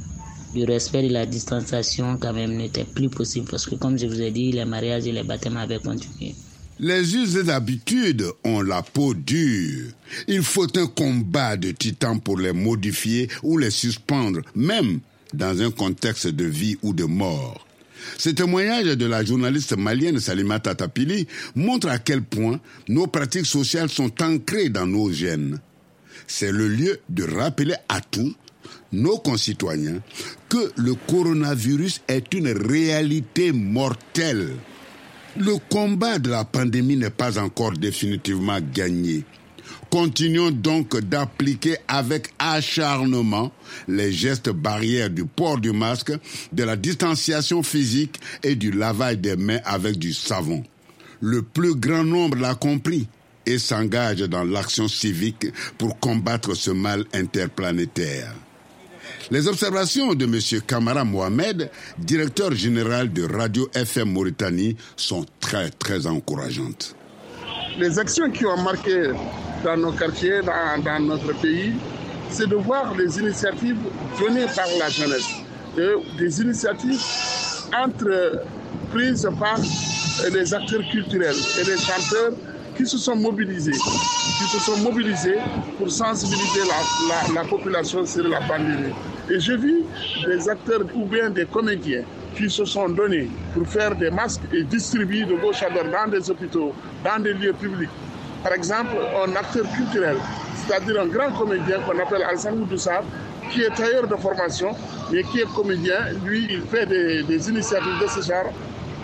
Le 0.54 0.64
respect 0.64 1.08
de 1.08 1.12
la 1.12 1.26
distanciation, 1.26 2.16
quand 2.18 2.32
même, 2.32 2.56
n'était 2.56 2.84
plus 2.84 3.08
possible 3.08 3.46
parce 3.50 3.66
que, 3.66 3.74
comme 3.74 3.98
je 3.98 4.06
vous 4.06 4.20
ai 4.20 4.30
dit, 4.30 4.52
les 4.52 4.64
mariages 4.64 5.06
et 5.06 5.12
les 5.12 5.22
baptêmes 5.22 5.56
avaient 5.56 5.78
continué. 5.78 6.34
Les 6.80 7.16
us 7.16 7.36
et 7.36 7.50
habitudes 7.50 8.24
ont 8.44 8.62
la 8.62 8.82
peau 8.82 9.12
dure. 9.12 9.90
Il 10.28 10.42
faut 10.42 10.78
un 10.78 10.86
combat 10.86 11.56
de 11.56 11.72
titans 11.72 12.20
pour 12.20 12.38
les 12.38 12.52
modifier 12.52 13.28
ou 13.42 13.58
les 13.58 13.70
suspendre, 13.70 14.40
même 14.54 15.00
dans 15.34 15.60
un 15.60 15.70
contexte 15.70 16.28
de 16.28 16.44
vie 16.44 16.76
ou 16.82 16.92
de 16.92 17.04
mort. 17.04 17.67
Ce 18.16 18.30
témoignage 18.30 18.86
de 18.86 19.06
la 19.06 19.24
journaliste 19.24 19.76
malienne 19.76 20.20
Salimata 20.20 20.74
Tapili 20.74 21.26
montre 21.54 21.88
à 21.88 21.98
quel 21.98 22.22
point 22.22 22.60
nos 22.88 23.06
pratiques 23.06 23.46
sociales 23.46 23.88
sont 23.88 24.12
ancrées 24.22 24.68
dans 24.68 24.86
nos 24.86 25.10
gènes. 25.12 25.60
C'est 26.26 26.52
le 26.52 26.68
lieu 26.68 27.00
de 27.08 27.24
rappeler 27.24 27.74
à 27.88 28.00
tous 28.00 28.34
nos 28.92 29.18
concitoyens 29.18 30.00
que 30.48 30.72
le 30.76 30.94
coronavirus 30.94 32.02
est 32.08 32.32
une 32.34 32.48
réalité 32.48 33.52
mortelle. 33.52 34.56
Le 35.36 35.56
combat 35.70 36.18
de 36.18 36.30
la 36.30 36.44
pandémie 36.44 36.96
n'est 36.96 37.10
pas 37.10 37.38
encore 37.38 37.72
définitivement 37.72 38.58
gagné. 38.72 39.24
Continuons 39.90 40.50
donc 40.50 40.99
d'appliquer 41.00 41.76
avec 41.88 42.28
acharnement 42.38 43.50
les 43.87 44.12
gestes 44.12 44.50
barrières 44.50 45.09
du 45.09 45.25
port 45.25 45.59
du 45.59 45.73
masque, 45.73 46.12
de 46.52 46.62
la 46.62 46.76
distanciation 46.76 47.62
physique 47.62 48.21
et 48.42 48.54
du 48.54 48.71
lavage 48.71 49.18
des 49.18 49.37
mains 49.37 49.61
avec 49.64 49.97
du 49.99 50.12
savon. 50.12 50.62
Le 51.21 51.42
plus 51.42 51.75
grand 51.75 52.04
nombre 52.04 52.37
l'a 52.37 52.54
compris 52.54 53.09
et 53.47 53.59
s'engage 53.59 54.21
dans 54.21 54.45
l'action 54.45 54.88
civique 54.88 55.47
pour 55.78 55.99
combattre 55.99 56.54
ce 56.54 56.71
mal 56.71 57.04
interplanétaire. 57.14 58.35
Les 59.30 59.49
observations 59.49 60.14
de 60.14 60.25
M. 60.26 60.61
Kamara 60.66 61.04
Mohamed, 61.04 61.71
directeur 61.99 62.54
général 62.54 63.12
de 63.12 63.25
Radio 63.25 63.68
FM 63.75 64.11
Mauritanie, 64.12 64.76
sont 64.97 65.25
très 65.40 65.71
très 65.71 66.07
encourageantes. 66.07 66.95
Les 67.78 67.99
actions 67.99 68.30
qui 68.30 68.45
ont 68.45 68.62
marqué 68.62 69.12
dans 69.64 69.76
nos 69.76 69.92
quartiers, 69.92 70.40
dans, 70.42 71.00
notre 71.00 71.32
pays, 71.40 71.74
c'est 72.30 72.48
de 72.48 72.56
voir 72.56 72.94
les 72.96 73.18
initiatives 73.18 73.78
données 74.20 74.46
par 74.54 74.66
la 74.78 74.88
jeunesse. 74.88 75.28
Des 76.18 76.40
initiatives 76.40 77.00
entre, 77.76 78.42
prises 78.90 79.28
par 79.38 79.58
les 80.32 80.54
acteurs 80.54 80.82
culturels 80.90 81.36
et 81.60 81.64
les 81.64 81.76
chanteurs 81.78 82.32
qui 82.76 82.86
se 82.86 82.96
sont 82.96 83.16
mobilisés, 83.16 83.72
qui 83.72 84.44
se 84.44 84.58
sont 84.60 84.76
mobilisés 84.78 85.38
pour 85.76 85.90
sensibiliser 85.90 86.62
la 87.34 87.44
population 87.44 88.06
sur 88.06 88.26
la 88.28 88.40
pandémie. 88.40 88.92
Et 89.30 89.40
j'ai 89.40 89.56
vu 89.56 89.82
des 90.26 90.48
acteurs 90.48 90.82
ou 90.94 91.04
bien 91.04 91.28
des 91.28 91.44
comédiens 91.44 92.02
qui 92.36 92.48
se 92.48 92.64
sont 92.64 92.88
donnés 92.88 93.28
pour 93.52 93.66
faire 93.66 93.94
des 93.96 94.10
masques 94.10 94.42
et 94.52 94.62
distribuer 94.62 95.24
de 95.24 95.34
gauche 95.34 95.62
à 95.62 95.70
droite 95.70 95.90
dans 95.92 96.10
des 96.10 96.30
hôpitaux, 96.30 96.72
dans 97.04 97.20
des 97.22 97.34
lieux 97.34 97.52
publics. 97.52 97.90
Par 98.42 98.52
exemple, 98.52 98.97
un 99.26 99.35
acteur 99.37 99.64
culturel, 99.76 100.16
c'est-à-dire 100.54 101.00
un 101.00 101.07
grand 101.07 101.30
comédien 101.33 101.80
qu'on 101.80 101.99
appelle 101.99 102.23
Alsan 102.23 102.57
Doussab, 102.68 103.04
qui 103.50 103.62
est 103.62 103.75
tailleur 103.75 104.07
de 104.07 104.16
formation, 104.16 104.71
mais 105.11 105.23
qui 105.25 105.40
est 105.40 105.54
comédien, 105.54 106.12
lui, 106.25 106.47
il 106.50 106.62
fait 106.62 106.87
des, 106.87 107.49
initiatives 107.49 107.99
de 108.00 108.07
ce 108.07 108.21
genre 108.26 108.52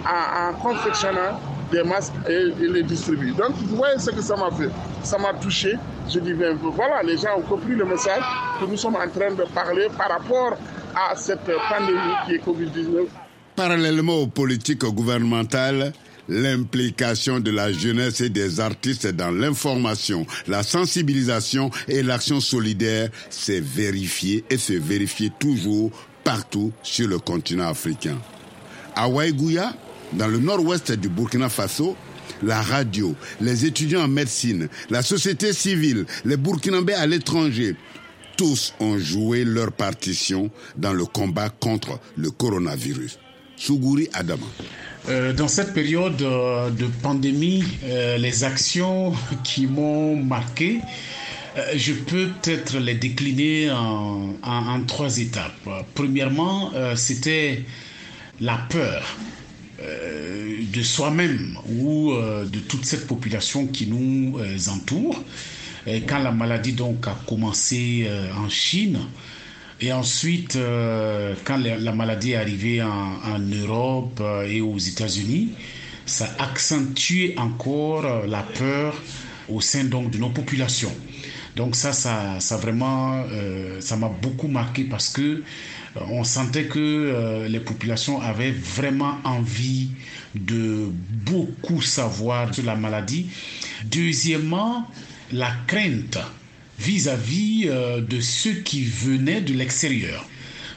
en, 0.07 0.53
confectionnant 0.55 1.41
des 1.73 1.83
masques 1.83 2.13
et 2.29 2.53
les 2.61 2.83
distribue. 2.83 3.33
Donc, 3.33 3.53
vous 3.65 3.77
voyez 3.77 3.99
ce 3.99 4.11
que 4.11 4.21
ça 4.21 4.37
m'a 4.37 4.51
fait. 4.51 4.69
Ça 5.03 5.19
m'a 5.19 5.33
touché. 5.35 5.77
Je 6.09 6.21
dis, 6.21 6.35
ben, 6.35 6.57
voilà, 6.61 7.03
les 7.03 7.17
gens 7.17 7.39
ont 7.39 7.43
compris 7.43 7.75
le 7.75 7.85
message 7.85 8.23
que 8.61 8.67
nous 8.67 8.77
sommes 8.77 8.97
en 8.97 9.09
train 9.09 9.33
de 9.35 9.43
parler 9.55 9.89
par 9.97 10.11
rapport 10.11 10.57
à 10.95 11.17
cette 11.17 11.51
pandémie 11.69 12.15
qui 12.27 12.35
est 12.35 12.45
Covid-19. 12.47 13.07
Parallèlement 13.57 14.17
aux 14.17 14.27
politiques 14.27 14.85
gouvernementales, 14.85 15.93
l'implication 16.29 17.41
de 17.41 17.51
la 17.51 17.73
jeunesse 17.73 18.21
et 18.21 18.31
des 18.31 18.61
artistes 18.61 19.07
dans 19.07 19.31
l'information, 19.31 20.27
la 20.47 20.63
sensibilisation 20.63 21.71
et 21.89 22.03
l'action 22.03 22.41
solidaire 22.41 23.11
s'est 23.31 23.61
vérifiée 23.61 24.45
et 24.51 24.59
se 24.59 24.73
vérifie 24.73 25.33
toujours 25.39 25.91
partout 26.23 26.73
sur 26.83 27.09
le 27.09 27.19
continent 27.19 27.69
africain. 27.69 28.19
À 28.97 29.09
Waïgouya, 29.09 29.75
dans 30.13 30.29
le 30.29 30.39
nord-ouest 30.39 30.93
du 30.93 31.09
Burkina 31.09 31.49
Faso, 31.49 31.97
la 32.43 32.63
radio, 32.63 33.15
les 33.41 33.65
étudiants 33.65 34.05
en 34.05 34.09
médecine, 34.09 34.69
la 34.91 35.03
société 35.03 35.53
civile, 35.53 36.07
les 36.25 36.37
Burkinabés 36.37 36.95
à 36.95 37.07
l'étranger, 37.07 37.77
tous 38.37 38.75
ont 38.81 38.99
joué 38.99 39.45
leur 39.45 39.73
partition 39.73 40.51
dans 40.77 40.93
le 40.93 41.05
combat 41.05 41.51
contre 41.51 42.01
le 42.17 42.31
coronavirus. 42.31 43.19
Sougouri 43.65 44.09
Adama. 44.13 44.45
Euh, 45.09 45.33
dans 45.33 45.49
cette 45.49 45.73
période 45.73 46.21
euh, 46.21 46.69
de 46.69 46.85
pandémie, 47.03 47.65
euh, 47.85 48.19
les 48.19 48.45
actions 48.45 49.15
qui 49.43 49.67
m'ont 49.67 50.17
marqué, 50.17 50.81
je 51.75 51.93
peux 51.93 52.29
peut-être 52.43 52.79
les 52.79 52.95
décliner 52.95 53.71
en, 53.71 54.83
trois 54.89 55.19
étapes. 55.19 55.69
Premièrement, 55.95 56.73
c'était 56.97 57.63
la 58.41 58.57
peur 58.69 59.17
de 59.79 60.83
soi-même 60.83 61.57
ou 61.79 62.13
de 62.13 62.59
toute 62.59 62.85
cette 62.85 63.07
population 63.07 63.69
qui 63.69 63.87
nous 63.87 64.37
entoure. 64.69 65.23
Quand 65.87 66.19
la 66.19 66.33
maladie 66.33 66.73
donc 66.73 67.07
a 67.07 67.17
commencé 67.25 68.11
en 68.37 68.49
Chine, 68.49 68.99
et 69.85 69.93
ensuite, 69.93 70.57
euh, 70.57 71.35
quand 71.45 71.59
la, 71.59 71.77
la, 71.77 71.93
maladie 71.93 72.33
est 72.33 72.37
arrivée 72.37 72.81
en, 72.83 73.39
Europe 73.39 74.19
euh, 74.23 74.49
et 74.49 74.63
aux 74.63 74.79
États-Unis, 74.79 75.51
ça 76.07 76.27
a 76.39 76.45
accentué 76.45 77.35
encore 77.37 78.07
euh, 78.07 78.27
la 78.27 78.43
peur 78.43 78.95
au 79.51 79.61
sein 79.61 79.85
donc 79.85 80.11
de 80.11 80.17
nos 80.17 80.31
populations. 80.31 80.93
Donc 81.55 81.77
ça, 81.77 81.93
ça, 81.93 82.57
vraiment, 82.57 83.25
ça 83.79 83.97
m'a 83.97 84.09
beaucoup 84.09 84.49
marqué 84.49 84.83
parce 84.85 85.09
que 85.11 85.45
on 86.11 86.25
sentait 86.25 86.65
que 86.65 87.47
les 87.49 87.61
populations 87.61 88.21
avaient 88.21 88.51
vraiment 88.51 89.19
envie 89.23 89.91
de 90.35 90.89
beaucoup 91.25 91.81
savoir 91.81 92.53
sur 92.53 92.65
la 92.65 92.75
maladie. 92.75 93.29
Deuxièmement, 93.85 94.91
la 95.31 95.53
crainte 95.69 96.19
vis-à-vis 96.79 97.65
-vis, 97.65 97.69
euh, 97.69 98.01
de 98.01 98.21
ceux 98.21 98.55
qui 98.55 98.85
venaient 98.85 99.41
de 99.41 99.55
l'extérieur. 99.55 100.27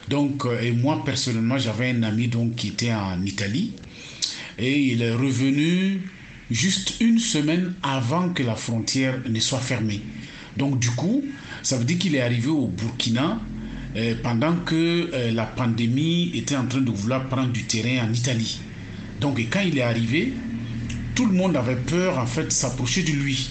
Donc, 0.08 0.44
euh, 0.46 0.60
et 0.60 0.72
moi 0.72 1.02
personnellement, 1.04 1.58
j'avais 1.58 1.90
un 1.90 2.02
ami 2.02 2.28
donc 2.28 2.56
qui 2.56 2.68
était 2.68 2.92
en 2.92 3.22
Italie 3.24 3.72
et 4.58 4.78
il 4.78 5.02
est 5.02 5.12
revenu 5.12 6.00
juste 6.50 6.94
une 7.00 7.18
semaine 7.18 7.74
avant 7.82 8.30
que 8.30 8.42
la 8.42 8.54
frontière 8.54 9.20
ne 9.28 9.40
soit 9.40 9.60
fermée. 9.60 10.00
Donc, 10.56 10.78
du 10.78 10.90
coup, 10.90 11.22
ça 11.62 11.76
veut 11.76 11.84
dire 11.84 11.98
qu'il 11.98 12.14
est 12.14 12.22
arrivé 12.22 12.48
au 12.48 12.66
Burkina 12.66 13.38
euh, 13.96 14.14
pendant 14.22 14.56
que 14.56 15.10
la 15.32 15.44
pandémie 15.44 16.32
était 16.34 16.56
en 16.56 16.66
train 16.66 16.80
de 16.80 16.90
vouloir 16.90 17.28
prendre 17.28 17.52
du 17.52 17.64
terrain 17.64 18.08
en 18.08 18.12
Italie. 18.12 18.60
Donc, 19.20 19.38
quand 19.50 19.60
il 19.60 19.78
est 19.78 19.82
arrivé, 19.82 20.32
tout 21.14 21.26
le 21.26 21.32
monde 21.32 21.56
avait 21.56 21.74
peur 21.76 22.16
en 22.18 22.26
fait 22.26 22.44
de 22.44 22.50
s'approcher 22.52 23.02
de 23.02 23.10
lui. 23.10 23.50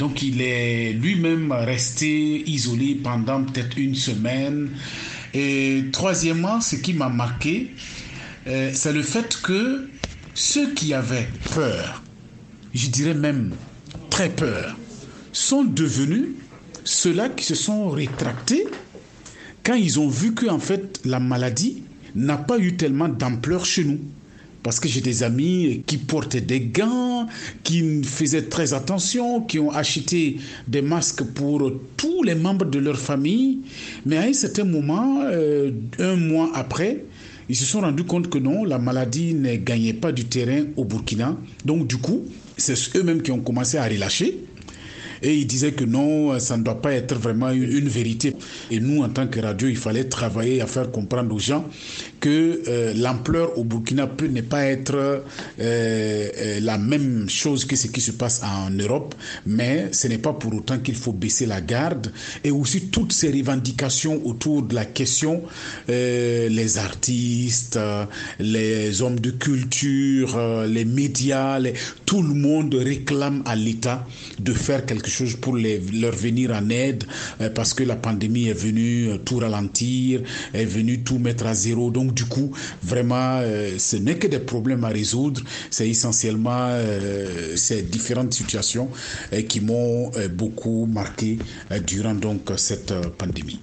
Donc 0.00 0.22
il 0.22 0.40
est 0.40 0.94
lui-même 0.94 1.52
resté 1.52 2.42
isolé 2.48 2.94
pendant 2.94 3.44
peut-être 3.44 3.76
une 3.76 3.94
semaine. 3.94 4.70
Et 5.34 5.84
troisièmement, 5.92 6.62
ce 6.62 6.76
qui 6.76 6.94
m'a 6.94 7.10
marqué, 7.10 7.72
euh, 8.46 8.70
c'est 8.72 8.94
le 8.94 9.02
fait 9.02 9.38
que 9.42 9.90
ceux 10.32 10.72
qui 10.72 10.94
avaient 10.94 11.28
peur, 11.54 12.02
je 12.72 12.86
dirais 12.86 13.12
même 13.12 13.50
très 14.08 14.30
peur, 14.30 14.74
sont 15.34 15.64
devenus 15.64 16.28
ceux-là 16.84 17.28
qui 17.28 17.44
se 17.44 17.54
sont 17.54 17.90
rétractés 17.90 18.64
quand 19.62 19.74
ils 19.74 20.00
ont 20.00 20.08
vu 20.08 20.32
que 20.32 20.46
en 20.46 20.58
fait 20.58 20.98
la 21.04 21.20
maladie 21.20 21.82
n'a 22.14 22.38
pas 22.38 22.58
eu 22.58 22.74
tellement 22.74 23.08
d'ampleur 23.08 23.66
chez 23.66 23.84
nous. 23.84 24.00
Parce 24.62 24.78
que 24.78 24.88
j'ai 24.88 25.00
des 25.00 25.22
amis 25.22 25.82
qui 25.86 25.96
portaient 25.96 26.40
des 26.40 26.60
gants, 26.60 27.26
qui 27.62 28.02
faisaient 28.02 28.42
très 28.42 28.74
attention, 28.74 29.40
qui 29.42 29.58
ont 29.58 29.70
acheté 29.70 30.36
des 30.68 30.82
masques 30.82 31.24
pour 31.24 31.72
tous 31.96 32.22
les 32.22 32.34
membres 32.34 32.66
de 32.66 32.78
leur 32.78 32.98
famille. 32.98 33.60
Mais 34.04 34.18
à 34.18 34.22
un 34.22 34.32
certain 34.32 34.64
moment, 34.64 35.22
euh, 35.24 35.70
un 35.98 36.16
mois 36.16 36.50
après, 36.54 37.04
ils 37.48 37.56
se 37.56 37.64
sont 37.64 37.80
rendus 37.80 38.04
compte 38.04 38.28
que 38.28 38.38
non, 38.38 38.64
la 38.64 38.78
maladie 38.78 39.34
ne 39.34 39.56
gagnait 39.56 39.94
pas 39.94 40.12
du 40.12 40.24
terrain 40.26 40.66
au 40.76 40.84
Burkina. 40.84 41.36
Donc 41.64 41.86
du 41.86 41.96
coup, 41.96 42.24
c'est 42.56 42.76
eux-mêmes 42.96 43.22
qui 43.22 43.32
ont 43.32 43.40
commencé 43.40 43.76
à 43.76 43.84
relâcher. 43.86 44.44
Et 45.22 45.34
il 45.36 45.46
disait 45.46 45.72
que 45.72 45.84
non, 45.84 46.38
ça 46.38 46.56
ne 46.56 46.62
doit 46.62 46.80
pas 46.80 46.92
être 46.92 47.14
vraiment 47.14 47.50
une, 47.50 47.88
vérité. 47.88 48.34
Et 48.70 48.80
nous, 48.80 49.02
en 49.02 49.08
tant 49.08 49.26
que 49.26 49.40
radio, 49.40 49.68
il 49.68 49.76
fallait 49.76 50.04
travailler 50.04 50.62
à 50.62 50.66
faire 50.66 50.90
comprendre 50.90 51.34
aux 51.34 51.38
gens 51.38 51.68
que 52.20 52.62
euh, 52.68 52.92
l'ampleur 52.94 53.58
au 53.58 53.64
Burkina 53.64 54.06
peut 54.06 54.26
ne 54.26 54.42
pas 54.42 54.64
être 54.66 54.94
euh, 54.94 55.20
euh, 55.58 56.60
la 56.60 56.76
même 56.78 57.28
chose 57.28 57.64
que 57.64 57.74
ce 57.76 57.86
qui 57.88 58.00
se 58.00 58.12
passe 58.12 58.42
en 58.44 58.70
Europe, 58.70 59.14
mais 59.46 59.88
ce 59.92 60.06
n'est 60.06 60.18
pas 60.18 60.34
pour 60.34 60.54
autant 60.54 60.78
qu'il 60.78 60.94
faut 60.94 61.12
baisser 61.12 61.46
la 61.46 61.60
garde. 61.60 62.12
Et 62.44 62.50
aussi 62.50 62.88
toutes 62.88 63.12
ces 63.12 63.30
revendications 63.30 64.20
autour 64.26 64.62
de 64.62 64.74
la 64.74 64.84
question, 64.84 65.42
les 65.88 66.78
artistes, 66.78 67.78
les 68.38 69.00
hommes 69.02 69.18
de 69.18 69.30
culture, 69.30 70.38
les 70.66 70.84
médias, 70.84 71.58
tout 72.04 72.22
le 72.22 72.34
monde 72.34 72.74
réclame 72.74 73.42
à 73.46 73.56
l'État 73.56 74.06
de 74.38 74.52
faire 74.52 74.84
quelque 74.84 75.08
chose 75.08 75.36
pour 75.36 75.56
leur 75.56 76.14
venir 76.14 76.50
en 76.50 76.68
aide 76.70 77.04
parce 77.54 77.72
que 77.72 77.84
la 77.84 77.96
pandémie 77.96 78.48
est 78.48 78.52
venue 78.58 79.08
tout 79.24 79.38
ralentir, 79.38 80.20
est 80.52 80.64
venue 80.64 81.00
tout 81.00 81.18
mettre 81.18 81.46
à 81.46 81.54
zéro. 81.54 81.90
Donc 81.90 82.09
du 82.12 82.24
coup, 82.24 82.52
vraiment, 82.82 83.40
euh, 83.42 83.78
ce 83.78 83.96
n'est 83.96 84.16
que 84.16 84.26
des 84.26 84.38
problèmes 84.38 84.84
à 84.84 84.88
résoudre. 84.88 85.42
C'est 85.70 85.88
essentiellement 85.88 86.70
ces 87.56 87.82
différentes 87.82 88.32
situations 88.32 88.88
qui 89.48 89.60
m'ont 89.60 90.10
beaucoup 90.30 90.86
marqué 90.86 91.38
durant 91.86 92.14
donc 92.14 92.50
cette 92.56 92.92
pandémie. 93.16 93.60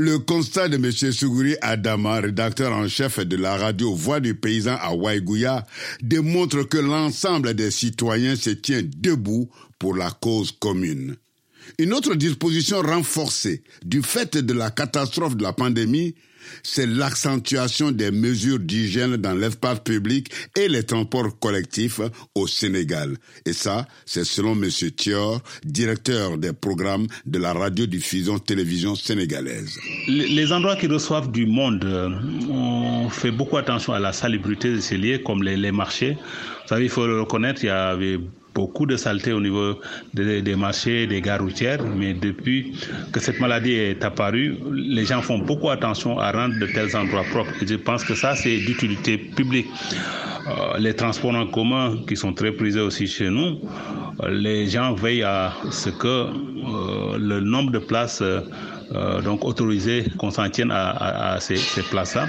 Le 0.00 0.18
constat 0.20 0.68
de 0.68 0.76
M. 0.76 0.92
Suguri 0.92 1.56
Adama, 1.60 2.20
rédacteur 2.20 2.72
en 2.72 2.86
chef 2.86 3.18
de 3.18 3.36
la 3.36 3.56
radio 3.56 3.94
Voix 3.94 4.20
du 4.20 4.36
paysan 4.36 4.76
à 4.80 4.94
Waiguya, 4.94 5.66
démontre 6.02 6.62
que 6.62 6.78
l'ensemble 6.78 7.54
des 7.54 7.72
citoyens 7.72 8.36
se 8.36 8.50
tient 8.50 8.82
debout 8.84 9.48
pour 9.76 9.96
la 9.96 10.12
cause 10.12 10.52
commune. 10.52 11.16
Une 11.78 11.92
autre 11.92 12.14
disposition 12.14 12.80
renforcée 12.80 13.64
du 13.84 14.02
fait 14.02 14.36
de 14.36 14.52
la 14.52 14.70
catastrophe 14.70 15.36
de 15.36 15.42
la 15.42 15.52
pandémie, 15.52 16.14
c'est 16.62 16.86
l'accentuation 16.86 17.90
des 17.90 18.10
mesures 18.10 18.58
d'hygiène 18.58 19.16
dans 19.16 19.34
l'espace 19.34 19.80
public 19.80 20.30
et 20.56 20.68
les 20.68 20.82
transports 20.82 21.38
collectifs 21.38 22.00
au 22.34 22.46
Sénégal. 22.46 23.16
Et 23.46 23.52
ça, 23.52 23.86
c'est 24.06 24.24
selon 24.24 24.52
M. 24.52 24.68
Thior, 24.96 25.40
directeur 25.64 26.38
des 26.38 26.52
programmes 26.52 27.06
de 27.26 27.38
la 27.38 27.52
radiodiffusion 27.52 28.38
télévision 28.38 28.94
sénégalaise. 28.94 29.78
Les 30.08 30.52
endroits 30.52 30.76
qui 30.76 30.86
reçoivent 30.86 31.30
du 31.30 31.46
monde, 31.46 31.84
euh, 31.84 32.08
on 32.50 33.08
fait 33.10 33.30
beaucoup 33.30 33.56
attention 33.56 33.92
à 33.92 33.98
la 33.98 34.12
salubrité 34.12 34.72
de 34.72 34.80
ces 34.80 34.96
lieux, 34.96 35.18
comme 35.18 35.42
les, 35.42 35.56
les 35.56 35.72
marchés. 35.72 36.16
Vous 36.62 36.68
savez, 36.68 36.84
il 36.84 36.90
faut 36.90 37.06
le 37.06 37.20
reconnaître, 37.20 37.62
il 37.62 37.66
y 37.66 37.70
avait 37.70 38.18
beaucoup 38.58 38.86
de 38.86 38.96
saleté 38.96 39.30
au 39.32 39.42
niveau 39.48 39.68
des, 40.14 40.56
marchés, 40.56 41.06
des 41.06 41.20
gares 41.26 41.42
routières, 41.46 41.82
mais 42.00 42.12
depuis 42.12 42.58
que 43.12 43.20
cette 43.20 43.38
maladie 43.44 43.74
est 43.88 44.02
apparue, 44.10 44.56
les 44.72 45.04
gens 45.10 45.22
font 45.28 45.38
beaucoup 45.38 45.70
attention 45.70 46.18
à 46.18 46.32
rendre 46.32 46.56
de 46.58 46.66
tels 46.66 46.92
endroits 46.96 47.26
propres. 47.32 47.54
Et 47.62 47.66
je 47.72 47.76
pense 47.76 48.02
que 48.08 48.14
ça, 48.22 48.34
c'est 48.34 48.56
d'utilité 48.66 49.16
publique. 49.16 49.68
Euh, 50.48 50.78
les 50.78 50.94
transports 51.02 51.36
en 51.36 51.46
commun 51.46 51.84
qui 52.08 52.16
sont 52.16 52.32
très 52.40 52.52
prisés 52.60 52.80
aussi 52.80 53.06
chez 53.06 53.30
nous, 53.30 53.50
euh, 54.22 54.30
les 54.46 54.66
gens 54.74 54.90
veillent 54.94 55.28
à 55.38 55.52
ce 55.70 55.90
que 55.90 56.08
euh, 56.08 57.18
le 57.30 57.38
nombre 57.40 57.70
de 57.70 57.78
places 57.78 58.22
donc 59.22 59.44
autorisées 59.44 60.02
qu'on 60.18 60.30
s'en 60.30 60.48
tienne 60.48 60.72
à, 60.72 61.36
ces, 61.40 61.56
ces 61.56 61.82
places-là. 61.92 62.24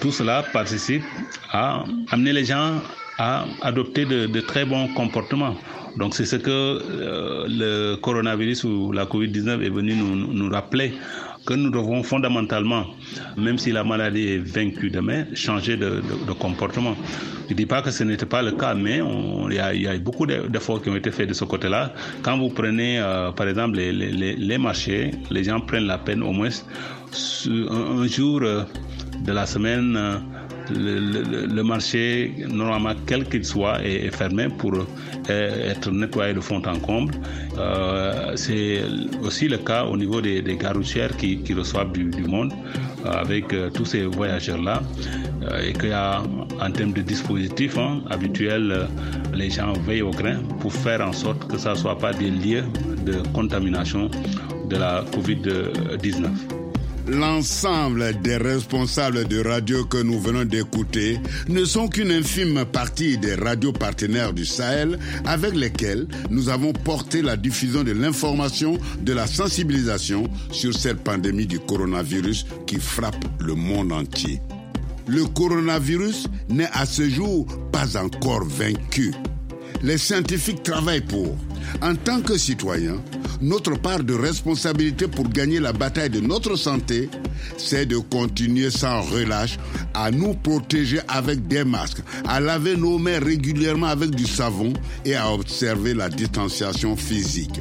tout 0.00 0.12
cela 0.12 0.36
participe 0.58 1.02
à 1.50 1.82
amener 2.12 2.32
les 2.32 2.44
gens 2.44 2.70
à 3.18 3.44
adopter 3.62 4.04
de, 4.04 4.40
très 4.40 4.64
bons 4.64 4.88
comportements. 4.94 5.54
Donc 5.96 6.14
c'est 6.14 6.24
ce 6.24 6.36
que 6.36 6.50
euh, 6.50 7.46
le 7.48 7.96
coronavirus 7.96 8.62
ou 8.64 8.92
la 8.92 9.04
COVID-19 9.06 9.62
est 9.64 9.70
venu 9.70 9.94
nous, 9.96 10.14
nous, 10.32 10.50
rappeler 10.50 10.92
que 11.44 11.54
nous 11.54 11.70
devons 11.70 12.02
fondamentalement, 12.04 12.84
même 13.36 13.58
si 13.58 13.72
la 13.72 13.82
maladie 13.82 14.28
est 14.28 14.38
vaincue 14.38 14.90
demain, 14.90 15.24
changer 15.34 15.76
de, 15.76 16.00
de, 16.26 16.32
comportement. 16.32 16.94
Je 17.48 17.54
ne 17.54 17.56
dis 17.56 17.66
pas 17.66 17.82
que 17.82 17.90
ce 17.90 18.04
n'était 18.04 18.26
pas 18.26 18.42
le 18.42 18.52
cas, 18.52 18.74
mais 18.74 18.98
il 18.98 19.52
y, 19.52 19.82
y, 19.82 19.88
a 19.88 19.98
beaucoup 19.98 20.26
d'efforts 20.26 20.82
qui 20.82 20.90
ont 20.90 20.96
été 20.96 21.10
faits 21.10 21.28
de 21.28 21.34
ce 21.34 21.44
côté-là. 21.44 21.92
Quand 22.22 22.38
vous 22.38 22.50
prenez, 22.50 23.00
euh, 23.00 23.32
par 23.32 23.48
exemple, 23.48 23.78
les, 23.78 23.90
les, 23.92 24.36
les, 24.36 24.58
marchés, 24.58 25.10
les 25.30 25.42
gens 25.44 25.58
prennent 25.60 25.86
la 25.86 25.98
peine 25.98 26.22
au 26.22 26.32
moins 26.32 26.50
un, 26.50 28.02
un 28.02 28.06
jour 28.06 28.40
euh, 28.42 28.62
de 29.24 29.32
la 29.32 29.46
semaine 29.46 29.96
le, 30.70 31.62
marché, 31.62 32.32
normalement, 32.48 32.94
quel 33.06 33.24
qu'il 33.28 33.44
soit, 33.44 33.84
est, 33.84 34.14
fermé 34.14 34.48
pour 34.48 34.74
euh, 34.74 35.70
être 35.70 35.90
nettoyé 35.90 36.34
de 36.34 36.40
fond 36.40 36.62
en 36.66 36.78
comble. 36.78 37.14
Euh, 37.58 38.32
c'est 38.36 38.82
aussi 39.22 39.48
le 39.48 39.58
cas 39.58 39.84
au 39.84 39.96
niveau 39.96 40.20
des, 40.20 40.42
des 40.42 40.58
qui, 41.18 41.54
reçoivent 41.54 41.92
du, 41.92 42.22
monde 42.22 42.52
euh, 43.04 43.10
avec 43.10 43.54
tous 43.74 43.84
ces 43.84 44.04
voyageurs-là. 44.04 44.82
et 45.64 45.72
qu'il 45.72 45.90
y 45.90 45.92
a, 45.92 46.22
en 46.60 46.70
termes 46.70 46.92
de 46.92 47.02
dispositifs 47.02 47.78
hein, 47.78 48.02
habituels, 48.10 48.88
les 49.34 49.50
gens 49.50 49.72
veillent 49.86 50.02
au 50.02 50.10
grain 50.10 50.38
pour 50.60 50.72
faire 50.72 51.00
en 51.00 51.12
sorte 51.12 51.46
que 51.48 51.56
ça 51.58 51.70
ne 51.70 51.76
soit 51.76 51.98
pas 51.98 52.12
des 52.12 52.30
lieux 52.30 52.64
de 53.06 53.14
contamination 53.32 54.10
de 54.68 54.76
la 54.76 55.04
COVID-19 55.14 56.57
l'ensemble 57.08 58.20
des 58.22 58.36
responsables 58.36 59.26
de 59.26 59.42
radio 59.42 59.84
que 59.84 59.98
nous 59.98 60.20
venons 60.20 60.44
d'écouter 60.44 61.18
ne 61.48 61.64
sont 61.64 61.88
qu'une 61.88 62.12
infime 62.12 62.64
partie 62.64 63.18
des 63.18 63.34
radios 63.34 63.72
partenaires 63.72 64.32
du 64.32 64.44
Sahel 64.44 64.98
avec 65.24 65.54
lesquels 65.54 66.06
nous 66.30 66.48
avons 66.48 66.72
porté 66.72 67.22
la 67.22 67.36
diffusion 67.36 67.82
de 67.82 67.92
l'information, 67.92 68.78
de 69.00 69.12
la 69.12 69.26
sensibilisation 69.26 70.28
sur 70.50 70.76
cette 70.76 71.02
pandémie 71.02 71.46
du 71.46 71.58
coronavirus 71.60 72.46
qui 72.66 72.76
frappe 72.76 73.24
le 73.40 73.54
monde 73.54 73.92
entier. 73.92 74.40
Le 75.06 75.24
coronavirus 75.24 76.28
n'est 76.50 76.68
à 76.72 76.84
ce 76.84 77.08
jour 77.08 77.46
pas 77.72 77.96
encore 77.96 78.44
vaincu. 78.44 79.12
Les 79.82 79.98
scientifiques 79.98 80.62
travaillent 80.62 81.00
pour. 81.00 81.36
En 81.82 81.94
tant 81.94 82.20
que 82.20 82.36
citoyens, 82.36 83.00
notre 83.40 83.78
part 83.78 84.02
de 84.02 84.14
responsabilité 84.14 85.06
pour 85.06 85.28
gagner 85.28 85.60
la 85.60 85.72
bataille 85.72 86.10
de 86.10 86.20
notre 86.20 86.56
santé, 86.56 87.08
c'est 87.56 87.86
de 87.86 87.96
continuer 87.98 88.70
sans 88.70 89.02
relâche 89.02 89.58
à 89.94 90.10
nous 90.10 90.34
protéger 90.34 91.00
avec 91.08 91.46
des 91.46 91.64
masques, 91.64 92.02
à 92.26 92.40
laver 92.40 92.76
nos 92.76 92.98
mains 92.98 93.20
régulièrement 93.20 93.86
avec 93.86 94.10
du 94.10 94.26
savon 94.26 94.72
et 95.04 95.14
à 95.14 95.32
observer 95.32 95.94
la 95.94 96.08
distanciation 96.08 96.96
physique. 96.96 97.60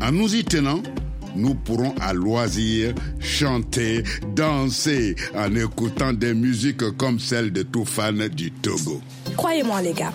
En 0.00 0.12
nous 0.12 0.34
y 0.34 0.44
tenant, 0.44 0.82
nous 1.36 1.54
pourrons 1.54 1.94
à 2.00 2.12
loisir 2.12 2.94
chanter, 3.20 4.02
danser 4.34 5.14
en 5.34 5.54
écoutant 5.54 6.12
des 6.12 6.34
musiques 6.34 6.90
comme 6.96 7.18
celle 7.18 7.52
de 7.52 7.62
Toufane 7.62 8.28
du 8.28 8.50
Togo. 8.50 9.00
Croyez-moi 9.36 9.82
les 9.82 9.92
gars, 9.92 10.12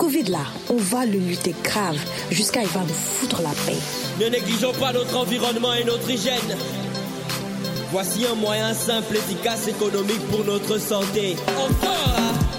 Covid 0.00 0.30
là, 0.30 0.46
on 0.70 0.78
va 0.78 1.04
le 1.04 1.18
lutter 1.18 1.54
grave 1.62 1.98
jusqu'à 2.30 2.62
il 2.62 2.68
va 2.68 2.80
nous 2.80 2.88
foutre 2.88 3.42
la 3.42 3.50
paix. 3.50 3.76
Ne 4.18 4.30
négligeons 4.30 4.72
pas 4.72 4.94
notre 4.94 5.14
environnement 5.14 5.74
et 5.74 5.84
notre 5.84 6.08
hygiène. 6.08 6.56
Voici 7.92 8.24
un 8.24 8.34
moyen 8.34 8.72
simple, 8.72 9.14
efficace, 9.16 9.68
économique 9.68 10.26
pour 10.30 10.42
notre 10.46 10.78
santé. 10.78 11.36
Encore 11.54 12.49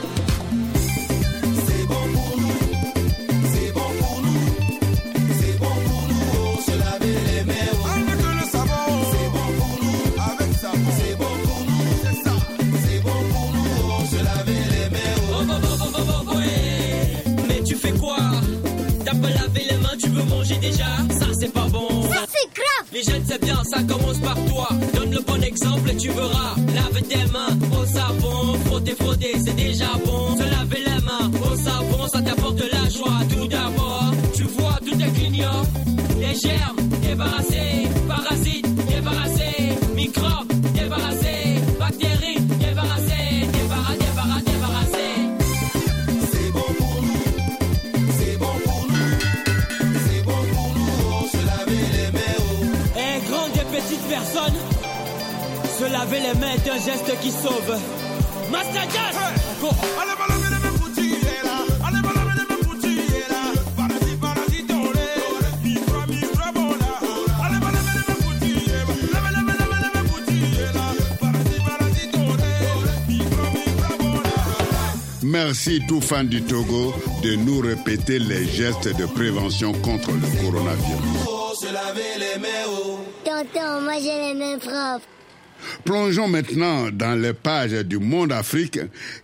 ça 23.71 23.81
commence 23.83 24.19
par 24.19 24.35
toi. 24.45 24.67
Donne 24.93 25.11
le 25.11 25.21
bon 25.21 25.41
exemple 25.41 25.89
et 25.91 25.95
tu 25.95 26.09
verras. 26.09 26.55
Lave 26.75 27.01
tes 27.07 27.25
mains 27.31 27.55
au 27.79 27.85
savon, 27.85 28.59
frotter, 28.65 28.95
frotter, 28.95 29.33
c'est 29.43 29.55
déjà 29.55 29.91
bon. 30.05 30.35
Se 30.37 30.43
laver 30.43 30.83
les 30.85 31.01
mains 31.07 31.31
au 31.47 31.55
savon, 31.55 32.07
ça 32.11 32.21
t'apporte 32.21 32.59
la 32.59 32.89
joie. 32.89 33.19
Tout 33.29 33.47
d'abord, 33.47 34.11
tu 34.35 34.43
vois, 34.43 34.77
tout 34.85 34.97
est 35.01 35.13
clignotant. 35.17 35.65
Les 36.19 36.35
germes, 36.35 36.81
débarrassés, 37.01 37.87
parasites, 38.07 38.40
mains 62.45 62.57
pour 62.59 62.79
tirer 62.79 63.27
là. 63.29 63.43
Parasite, 63.77 64.19
parasite, 64.19 64.71
on 64.71 64.91
les. 64.91 65.69
Micro, 65.69 65.99
micro, 66.07 66.51
bon 66.53 66.69
là. 66.79 66.91
Merci 75.23 75.81
tout 75.87 76.01
fan 76.01 76.27
du 76.27 76.41
Togo 76.43 76.93
de 77.23 77.35
nous 77.35 77.59
répéter 77.59 78.19
les 78.19 78.45
gestes 78.45 78.95
de 78.95 79.05
prévention 79.05 79.71
contre 79.73 80.11
le 80.11 80.43
coronavirus. 80.43 81.27
Oh, 81.27 81.53
laver 81.71 82.17
les 82.19 82.39
mains, 82.39 82.65
oh. 82.69 82.99
Tonton, 83.23 83.81
moi 83.81 83.93
j'ai 84.01 84.33
les 84.33 84.33
mains 84.33 84.57
propres. 84.57 85.10
Plongeons 85.83 86.27
maintenant 86.27 86.89
dans 86.91 87.19
les 87.19 87.33
pages 87.33 87.71
du 87.85 87.97
Monde 87.97 88.31
Afrique 88.31 88.79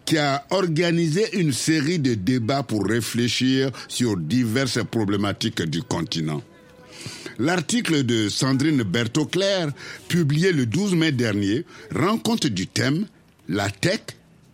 qui 0.05 0.17
a 0.17 0.43
organisé 0.49 1.37
une 1.39 1.53
série 1.53 1.99
de 1.99 2.15
débats 2.15 2.63
pour 2.63 2.85
réfléchir 2.85 3.71
sur 3.87 4.17
diverses 4.17 4.79
problématiques 4.89 5.61
du 5.61 5.83
continent. 5.83 6.41
L'article 7.37 8.03
de 8.03 8.29
Sandrine 8.29 8.81
Berthaud-Claire, 8.81 9.69
publié 10.07 10.51
le 10.51 10.65
12 10.65 10.95
mai 10.95 11.11
dernier, 11.11 11.65
rend 11.93 12.17
compte 12.17 12.47
du 12.47 12.65
thème 12.65 13.05
La 13.47 13.69
tech 13.69 14.01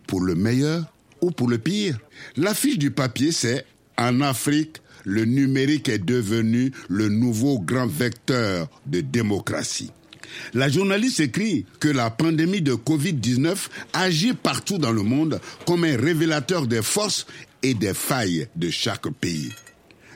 pour 0.06 0.20
le 0.20 0.34
meilleur 0.34 0.84
ou 1.22 1.30
pour 1.30 1.48
le 1.48 1.56
pire. 1.56 1.98
L'affiche 2.36 2.78
du 2.78 2.90
papier, 2.90 3.32
c'est 3.32 3.64
En 3.96 4.20
Afrique, 4.20 4.76
le 5.04 5.24
numérique 5.24 5.88
est 5.88 6.04
devenu 6.04 6.72
le 6.88 7.08
nouveau 7.08 7.58
grand 7.58 7.86
vecteur 7.86 8.68
de 8.86 9.00
démocratie. 9.00 9.90
La 10.52 10.68
journaliste 10.68 11.20
écrit 11.20 11.66
que 11.80 11.88
la 11.88 12.10
pandémie 12.10 12.62
de 12.62 12.74
Covid-19 12.74 13.56
agit 13.92 14.34
partout 14.34 14.78
dans 14.78 14.92
le 14.92 15.02
monde 15.02 15.40
comme 15.66 15.84
un 15.84 15.96
révélateur 15.96 16.66
des 16.66 16.82
forces 16.82 17.26
et 17.62 17.74
des 17.74 17.94
failles 17.94 18.48
de 18.56 18.70
chaque 18.70 19.08
pays. 19.08 19.50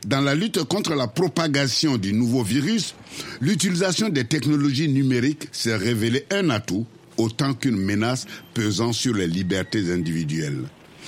Dans 0.07 0.20
la 0.20 0.35
lutte 0.35 0.62
contre 0.64 0.94
la 0.94 1.09
propagation 1.09 1.96
du 1.96 2.12
nouveau 2.12 2.42
virus, 2.42 2.94
l'utilisation 3.40 4.09
des 4.09 4.24
technologies 4.24 4.88
numériques 4.88 5.48
s'est 5.50 5.76
révélée 5.76 6.24
un 6.31 6.50
atout 6.50 6.87
autant 7.16 7.52
qu'une 7.52 7.76
menace 7.76 8.26
pesant 8.54 8.92
sur 8.92 9.14
les 9.14 9.26
libertés 9.26 9.90
individuelles. 9.90 10.64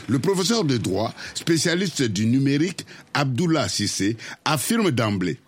Le 0.08 0.18
professeur 0.18 0.64
de 0.64 0.76
droit, 0.76 1.14
spécialiste 1.34 2.02
du 2.02 2.26
numérique, 2.26 2.84
Abdullah 3.14 3.68
Sissé, 3.68 4.16
affirme 4.44 4.90
d'emblée 4.90 5.38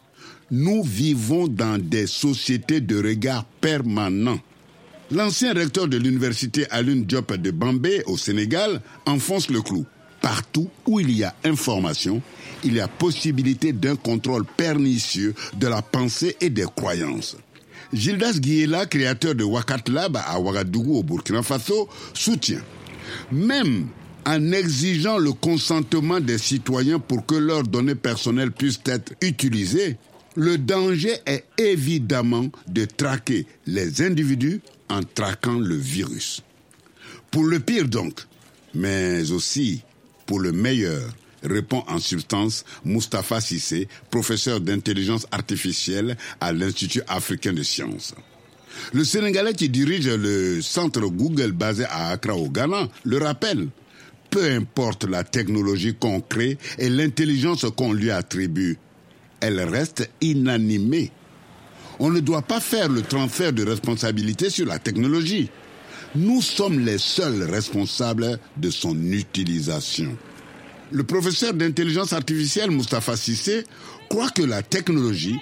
nous 0.52 0.82
vivons 0.82 1.48
dans 1.48 1.78
des 1.82 2.06
sociétés 2.06 2.82
de 2.82 3.02
regard 3.02 3.44
permanent. 3.62 4.38
L'ancien 5.10 5.54
recteur 5.54 5.88
de 5.88 5.96
l'université 5.96 6.66
Alun 6.70 7.00
Diop 7.06 7.34
de 7.36 7.50
Bambé 7.50 8.02
au 8.04 8.18
Sénégal 8.18 8.82
enfonce 9.06 9.48
le 9.48 9.62
clou. 9.62 9.86
Partout 10.20 10.68
où 10.86 11.00
il 11.00 11.10
y 11.10 11.24
a 11.24 11.34
information, 11.44 12.20
il 12.64 12.74
y 12.74 12.80
a 12.80 12.86
possibilité 12.86 13.72
d'un 13.72 13.96
contrôle 13.96 14.44
pernicieux 14.44 15.34
de 15.58 15.66
la 15.68 15.80
pensée 15.80 16.36
et 16.42 16.50
des 16.50 16.66
croyances. 16.76 17.36
Gildas 17.94 18.34
Guiela, 18.38 18.84
créateur 18.84 19.34
de 19.34 19.44
Wakat 19.44 19.84
Lab 19.90 20.18
à 20.22 20.38
Ouagadougou 20.38 20.98
au 20.98 21.02
Burkina 21.02 21.42
Faso, 21.42 21.88
soutient. 22.12 22.62
Même 23.32 23.86
en 24.26 24.52
exigeant 24.52 25.16
le 25.16 25.32
consentement 25.32 26.20
des 26.20 26.38
citoyens 26.38 26.98
pour 26.98 27.24
que 27.24 27.34
leurs 27.36 27.64
données 27.64 27.94
personnelles 27.94 28.52
puissent 28.52 28.80
être 28.86 29.14
utilisées, 29.22 29.96
le 30.36 30.58
danger 30.58 31.14
est 31.26 31.44
évidemment 31.58 32.48
de 32.68 32.84
traquer 32.84 33.46
les 33.66 34.02
individus 34.02 34.60
en 34.88 35.02
traquant 35.02 35.58
le 35.58 35.76
virus. 35.76 36.42
Pour 37.30 37.44
le 37.44 37.60
pire 37.60 37.88
donc, 37.88 38.20
mais 38.74 39.30
aussi 39.30 39.82
pour 40.26 40.40
le 40.40 40.52
meilleur, 40.52 41.02
répond 41.42 41.82
en 41.88 41.98
substance 41.98 42.64
Mustapha 42.84 43.40
Sissé, 43.40 43.88
professeur 44.10 44.60
d'intelligence 44.60 45.26
artificielle 45.30 46.16
à 46.40 46.52
l'Institut 46.52 47.02
africain 47.08 47.52
de 47.52 47.62
sciences. 47.62 48.14
Le 48.92 49.04
Sénégalais 49.04 49.52
qui 49.52 49.68
dirige 49.68 50.08
le 50.08 50.62
centre 50.62 51.00
Google 51.00 51.52
basé 51.52 51.84
à 51.84 52.08
Accra 52.08 52.34
au 52.34 52.48
Ghana 52.48 52.88
le 53.04 53.18
rappelle. 53.18 53.68
Peu 54.30 54.50
importe 54.50 55.04
la 55.04 55.24
technologie 55.24 55.94
qu'on 55.94 56.22
crée 56.22 56.56
et 56.78 56.88
l'intelligence 56.88 57.66
qu'on 57.76 57.92
lui 57.92 58.10
attribue, 58.10 58.78
elle 59.42 59.60
reste 59.60 60.08
inanimée. 60.20 61.10
On 61.98 62.10
ne 62.10 62.20
doit 62.20 62.42
pas 62.42 62.60
faire 62.60 62.88
le 62.88 63.02
transfert 63.02 63.52
de 63.52 63.64
responsabilité 63.64 64.48
sur 64.48 64.66
la 64.66 64.78
technologie. 64.78 65.50
Nous 66.14 66.40
sommes 66.40 66.80
les 66.80 66.98
seuls 66.98 67.42
responsables 67.42 68.38
de 68.56 68.70
son 68.70 68.96
utilisation. 69.12 70.16
Le 70.90 71.04
professeur 71.04 71.54
d'intelligence 71.54 72.12
artificielle 72.12 72.70
Mustapha 72.70 73.16
Sissé 73.16 73.64
croit 74.08 74.30
que 74.30 74.42
la 74.42 74.62
technologie 74.62 75.38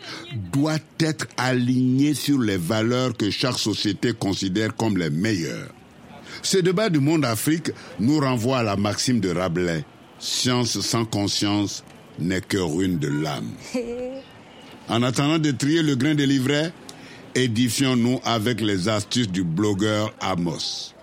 doit 0.53 0.79
être 1.01 1.27
alignée 1.37 2.15
sur 2.15 2.39
les 2.39 2.57
valeurs 2.57 3.17
que 3.17 3.31
chaque 3.31 3.59
société 3.59 4.13
considère 4.13 4.75
comme 4.77 4.97
les 4.97 5.11
meilleures. 5.11 5.73
Ce 6.43 6.59
débat 6.59 6.89
du 6.89 7.01
monde 7.01 7.25
Afrique 7.25 7.73
nous 7.99 8.21
renvoie 8.21 8.59
à 8.59 8.63
la 8.63 8.77
maxime 8.77 9.21
de 9.21 9.31
Rabelais. 9.31 9.85
Science 10.21 10.81
sans 10.81 11.05
conscience 11.05 11.83
n'est 12.21 12.41
que 12.41 12.59
ruine 12.59 12.99
de 12.99 13.09
l'âme. 13.09 13.51
En 14.89 15.05
attendant 15.05 15.39
de 15.39 15.53
trier 15.53 15.83
le 15.83 15.95
grain 15.95 16.17
de 16.17 16.25
livret, 16.25 16.73
édifions-nous 17.37 18.19
avec 18.25 18.61
les 18.61 18.89
astuces 18.89 19.29
du 19.29 19.45
blogueur 19.45 20.13
Amos. 20.21 20.95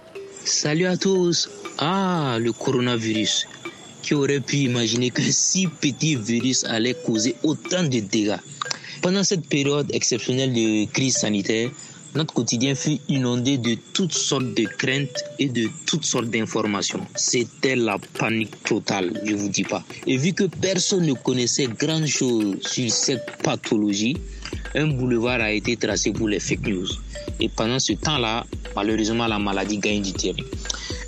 Salut 0.43 0.87
à 0.87 0.97
tous. 0.97 1.49
Ah, 1.77 2.37
le 2.37 2.51
coronavirus. 2.51 3.47
Qui 4.01 4.13
aurait 4.13 4.41
pu 4.41 4.57
imaginer 4.57 5.09
qu'un 5.09 5.31
si 5.31 5.67
petit 5.67 6.17
virus 6.17 6.65
allait 6.65 6.97
causer 7.05 7.35
autant 7.43 7.83
de 7.83 7.99
dégâts? 7.99 8.35
Pendant 9.01 9.23
cette 9.23 9.47
période 9.47 9.89
exceptionnelle 9.93 10.53
de 10.53 10.85
crise 10.91 11.15
sanitaire, 11.15 11.69
notre 12.15 12.33
quotidien 12.33 12.75
fut 12.75 12.99
inondé 13.09 13.57
de 13.57 13.75
toutes 13.93 14.13
sortes 14.13 14.53
de 14.53 14.63
craintes 14.63 15.23
et 15.39 15.49
de 15.49 15.69
toutes 15.85 16.05
sortes 16.05 16.29
d'informations. 16.29 17.05
C'était 17.15 17.75
la 17.75 17.97
panique 18.17 18.63
totale, 18.63 19.21
je 19.25 19.35
vous 19.35 19.49
dis 19.49 19.63
pas. 19.63 19.83
Et 20.05 20.17
vu 20.17 20.33
que 20.33 20.45
personne 20.45 21.05
ne 21.05 21.13
connaissait 21.13 21.67
grand 21.67 22.05
chose 22.05 22.57
sur 22.61 22.91
cette 22.91 23.37
pathologie, 23.43 24.17
un 24.75 24.87
boulevard 24.87 25.41
a 25.41 25.51
été 25.51 25.77
tracé 25.77 26.11
pour 26.11 26.27
les 26.27 26.39
fake 26.39 26.67
news. 26.67 26.87
Et 27.39 27.49
pendant 27.49 27.79
ce 27.79 27.93
temps-là, 27.93 28.45
malheureusement, 28.75 29.27
la 29.27 29.39
maladie 29.39 29.77
gagne 29.77 30.01
du 30.01 30.13
terrain. 30.13 30.43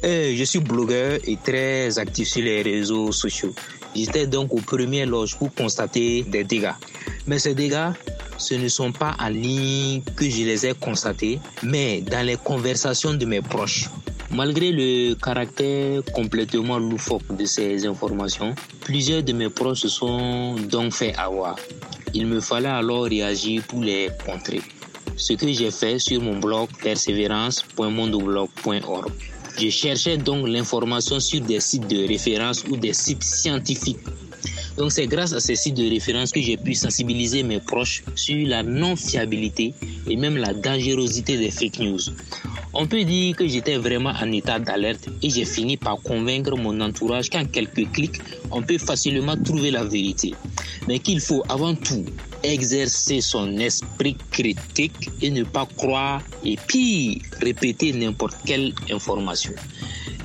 Euh, 0.04 0.34
je 0.36 0.44
suis 0.44 0.60
blogueur 0.60 1.20
et 1.26 1.38
très 1.44 2.00
actif 2.00 2.28
sur 2.28 2.44
les 2.44 2.62
réseaux 2.62 3.12
sociaux. 3.12 3.54
J'étais 3.96 4.28
donc 4.28 4.54
aux 4.54 4.62
premières 4.62 5.08
loges 5.08 5.36
pour 5.38 5.54
constater 5.54 6.24
des 6.24 6.44
dégâts. 6.44 6.72
Mais 7.28 7.40
ces 7.40 7.56
dégâts, 7.56 7.92
ce 8.40 8.56
ne 8.56 8.68
sont 8.68 8.92
pas 8.92 9.16
en 9.20 9.30
ligne 9.30 10.02
que 10.16 10.28
je 10.28 10.44
les 10.44 10.66
ai 10.66 10.74
constatés, 10.74 11.38
mais 11.62 12.02
dans 12.02 12.26
les 12.26 12.38
conversations 12.38 13.14
de 13.14 13.26
mes 13.26 13.42
proches. 13.42 13.88
Malgré 14.32 14.72
le 14.72 15.14
caractère 15.16 16.02
complètement 16.14 16.78
loufoque 16.80 17.36
de 17.36 17.46
ces 17.46 17.86
informations, 17.86 18.56
plusieurs 18.82 19.22
de 19.24 19.34
mes 19.34 19.50
proches 19.50 19.82
se 19.82 19.90
sont 19.90 20.56
donc 20.56 20.94
fait 20.94 21.14
avoir. 21.16 21.58
Il 22.14 22.28
me 22.28 22.40
fallait 22.40 22.70
alors 22.70 23.04
réagir 23.04 23.64
pour 23.68 23.82
les 23.82 24.10
contrer. 24.26 24.62
Ce 25.16 25.34
que 25.34 25.52
j'ai 25.52 25.72
fait 25.72 25.98
sur 26.00 26.22
mon 26.22 26.40
blog 26.40 26.70
persévérance.mondoblog.org. 26.82 29.12
Je 29.60 29.70
cherchais 29.70 30.18
donc 30.18 30.48
l'information 30.48 31.20
sur 31.20 31.42
des 31.42 31.60
sites 31.60 31.88
de 31.88 32.08
référence 32.08 32.64
ou 32.70 32.78
des 32.78 32.94
sites 32.94 33.24
scientifiques 33.24 34.00
donc 34.80 34.94
c'est 34.94 35.08
grâce 35.08 35.34
à 35.34 35.42
ces 35.42 35.58
sites 35.58 35.76
de 35.76 35.90
référence 35.90 36.32
que 36.32 36.42
j'ai 36.42 36.56
pu 36.56 36.74
sensibiliser 36.74 37.44
mes 37.44 37.60
proches 37.60 38.02
sur 38.16 38.48
la 38.48 38.64
non-fiabilité 38.64 39.74
et 40.08 40.16
même 40.16 40.38
la 40.38 40.54
dangerosité 40.54 41.38
des 41.38 41.52
fake 41.52 41.80
news. 41.80 42.00
On 42.74 42.88
peut 42.88 43.04
dire 43.04 43.36
que 43.36 43.46
j'étais 43.46 43.76
vraiment 43.76 44.12
en 44.12 44.32
état 44.32 44.58
d'alerte 44.58 45.10
et 45.22 45.30
j'ai 45.30 45.44
fini 45.44 45.76
par 45.76 45.98
convaincre 46.02 46.56
mon 46.56 46.80
entourage 46.80 47.30
qu'en 47.30 47.44
quelques 47.44 47.92
clics, 47.92 48.22
on 48.52 48.62
peut 48.62 48.78
facilement 48.78 49.36
trouver 49.36 49.70
la 49.70 49.84
vérité. 49.84 50.34
mais 50.88 51.00
qu'il 51.00 51.20
faut 51.20 51.44
avant 51.50 51.76
tout 51.76 52.06
exercer 52.44 53.20
son 53.20 53.58
esprit 53.58 54.16
critique 54.32 55.10
et 55.22 55.30
ne 55.30 55.44
pas 55.44 55.68
croire 55.76 56.22
et 56.46 56.58
puis 56.68 57.22
répéter 57.42 57.92
n'importe 57.92 58.38
quelle 58.46 58.74
information. 58.90 59.52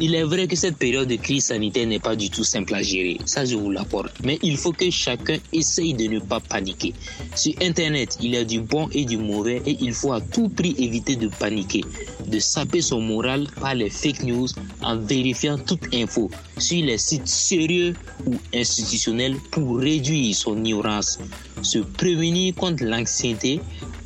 Il 0.00 0.14
est 0.16 0.24
vrai 0.24 0.48
que 0.48 0.56
cette 0.56 0.76
période 0.76 1.06
de 1.06 1.14
crise 1.14 1.44
sanitaire 1.46 1.86
n'est 1.86 2.00
pas 2.00 2.16
du 2.16 2.28
tout 2.28 2.42
simple 2.42 2.74
à 2.74 2.82
gérer, 2.82 3.18
ça 3.26 3.44
je 3.44 3.54
vous 3.54 3.70
l'apporte, 3.70 4.16
mais 4.24 4.40
il 4.42 4.56
faut 4.56 4.72
que 4.72 4.90
chacun 4.90 5.36
essaye 5.52 5.94
de 5.94 6.04
ne 6.04 6.18
pas 6.18 6.40
paniquer. 6.40 6.92
Sur 7.36 7.52
Internet, 7.62 8.18
il 8.20 8.34
y 8.34 8.36
a 8.36 8.44
du 8.44 8.60
bon 8.60 8.88
et 8.92 9.04
du 9.04 9.18
mauvais 9.18 9.62
et 9.64 9.76
il 9.80 9.92
faut 9.92 10.12
à 10.12 10.20
tout 10.20 10.48
prix 10.48 10.74
éviter 10.78 11.14
de 11.14 11.28
paniquer, 11.28 11.82
de 12.26 12.38
saper 12.40 12.80
son 12.80 13.00
moral 13.00 13.46
par 13.60 13.76
les 13.76 13.88
fake 13.88 14.24
news 14.24 14.48
en 14.82 14.96
vérifiant 14.96 15.58
toute 15.58 15.94
info 15.94 16.28
sur 16.58 16.84
les 16.84 16.98
sites 16.98 17.28
sérieux 17.28 17.94
ou 18.26 18.34
institutionnels 18.52 19.36
pour 19.52 19.78
réduire 19.78 20.34
son 20.34 20.56
ignorance, 20.56 21.20
se 21.62 21.78
prévenir 21.78 22.54
contre 22.56 22.84
l'anxiété 22.84 23.60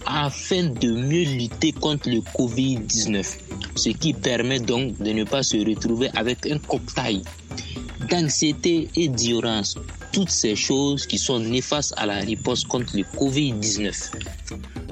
afin 0.07 0.65
de 0.65 0.91
mieux 0.91 1.25
lutter 1.25 1.73
contre 1.73 2.09
le 2.09 2.21
Covid-19, 2.21 3.27
ce 3.77 3.89
qui 3.91 4.15
permet 4.15 4.61
donc 4.61 4.99
de 4.99 5.11
ne 5.13 5.25
pas 5.25 5.43
se 5.43 5.57
retrouver 5.57 6.09
avec 6.15 6.47
un 6.47 6.59
cocktail 6.59 7.23
d'anxiété 8.09 8.89
et 8.97 9.09
d'ignorance, 9.09 9.77
toutes 10.13 10.31
ces 10.31 10.57
choses 10.57 11.07
qui 11.07 11.19
sont 11.19 11.41
néfastes 11.41 11.95
à 11.97 12.07
la 12.07 12.19
riposte 12.19 12.67
contre 12.67 12.97
le 12.97 13.03
Covid-19. 13.03 14.13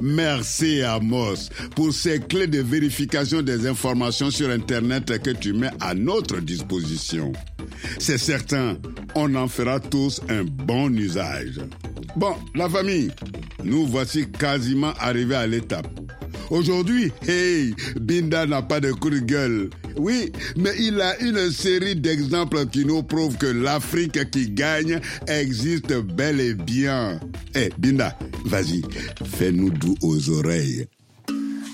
Merci 0.00 0.82
Amos 0.82 1.48
pour 1.74 1.92
ces 1.92 2.20
clés 2.20 2.46
de 2.46 2.60
vérification 2.60 3.40
des 3.42 3.66
informations 3.66 4.30
sur 4.30 4.50
Internet 4.50 5.22
que 5.22 5.30
tu 5.30 5.54
mets 5.54 5.70
à 5.80 5.94
notre 5.94 6.40
disposition. 6.40 7.32
C'est 7.98 8.18
certain, 8.18 8.76
on 9.14 9.34
en 9.34 9.48
fera 9.48 9.80
tous 9.80 10.20
un 10.28 10.44
bon 10.44 10.90
usage. 10.96 11.60
Bon, 12.16 12.34
la 12.54 12.66
famille, 12.68 13.10
nous 13.62 13.86
voici 13.86 14.26
quasiment 14.30 14.92
arrivés 14.98 15.34
à 15.34 15.46
l'étape. 15.46 15.86
Aujourd'hui, 16.48 17.12
hey, 17.28 17.74
Binda 18.00 18.46
n'a 18.46 18.62
pas 18.62 18.80
de 18.80 18.90
coup 18.92 19.10
de 19.10 19.18
gueule. 19.18 19.68
Oui, 19.96 20.32
mais 20.56 20.70
il 20.78 20.98
a 21.00 21.20
une 21.20 21.50
série 21.50 21.94
d'exemples 21.94 22.66
qui 22.68 22.86
nous 22.86 23.02
prouvent 23.02 23.36
que 23.36 23.46
l'Afrique 23.46 24.30
qui 24.30 24.48
gagne 24.48 25.00
existe 25.26 25.92
bel 25.92 26.40
et 26.40 26.54
bien. 26.54 27.20
Eh, 27.54 27.70
Binda, 27.76 28.16
vas-y, 28.46 28.82
fais-nous 29.36 29.70
doux 29.70 29.96
aux 30.00 30.30
oreilles. 30.30 30.86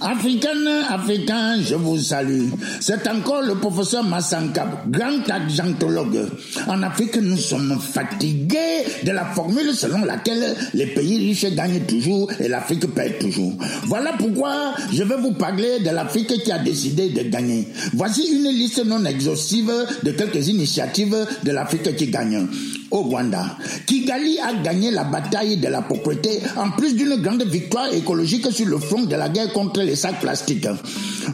Africaine, 0.03 0.69
Africain, 0.89 1.61
je 1.63 1.77
vous 1.77 1.97
salue. 1.99 2.47
C'est 2.81 3.07
encore 3.09 3.43
le 3.43 3.55
professeur 3.55 4.03
Massankab, 4.03 4.91
grand 4.91 5.29
agentologue. 5.31 6.29
En 6.67 6.83
Afrique, 6.83 7.17
nous 7.17 7.37
sommes 7.37 7.79
fatigués 7.81 8.85
de 9.05 9.13
la 9.13 9.25
formule 9.27 9.73
selon 9.75 10.05
laquelle 10.05 10.57
les 10.75 10.87
pays 10.87 11.19
riches 11.19 11.55
gagnent 11.55 11.83
toujours 11.87 12.31
et 12.41 12.49
l'Afrique 12.49 12.93
perd 12.93 13.19
toujours. 13.19 13.53
Voilà 13.85 14.13
pourquoi 14.19 14.75
je 14.93 15.05
vais 15.05 15.17
vous 15.17 15.33
parler 15.33 15.81
de 15.81 15.91
l'Afrique 15.91 16.43
qui 16.43 16.51
a 16.51 16.59
décidé 16.59 17.11
de 17.11 17.23
gagner. 17.31 17.69
Voici 17.95 18.27
une 18.33 18.49
liste 18.49 18.85
non 18.85 19.05
exhaustive 19.05 19.73
de 20.03 20.11
quelques 20.11 20.49
initiatives 20.49 21.17
de 21.45 21.51
l'Afrique 21.53 21.95
qui 21.97 22.09
gagne 22.09 22.49
au 22.93 23.03
Rwanda. 23.03 23.57
Kigali 23.87 24.39
a 24.39 24.55
gagné 24.63 24.91
la 24.91 25.05
bataille 25.05 25.57
de 25.57 25.69
la 25.69 25.83
propreté 25.83 26.41
en 26.57 26.71
plus 26.71 26.95
d'une 26.95 27.17
grande 27.17 27.43
victoire 27.43 27.93
écologique 27.93 28.53
sur 28.53 28.67
le 28.67 28.79
front 28.79 29.03
de 29.03 29.17
la 29.17 29.29
guerre 29.29 29.53
contre 29.53 29.81
les 29.81 29.97
sacs 29.97 30.21
plastiques. 30.21 30.69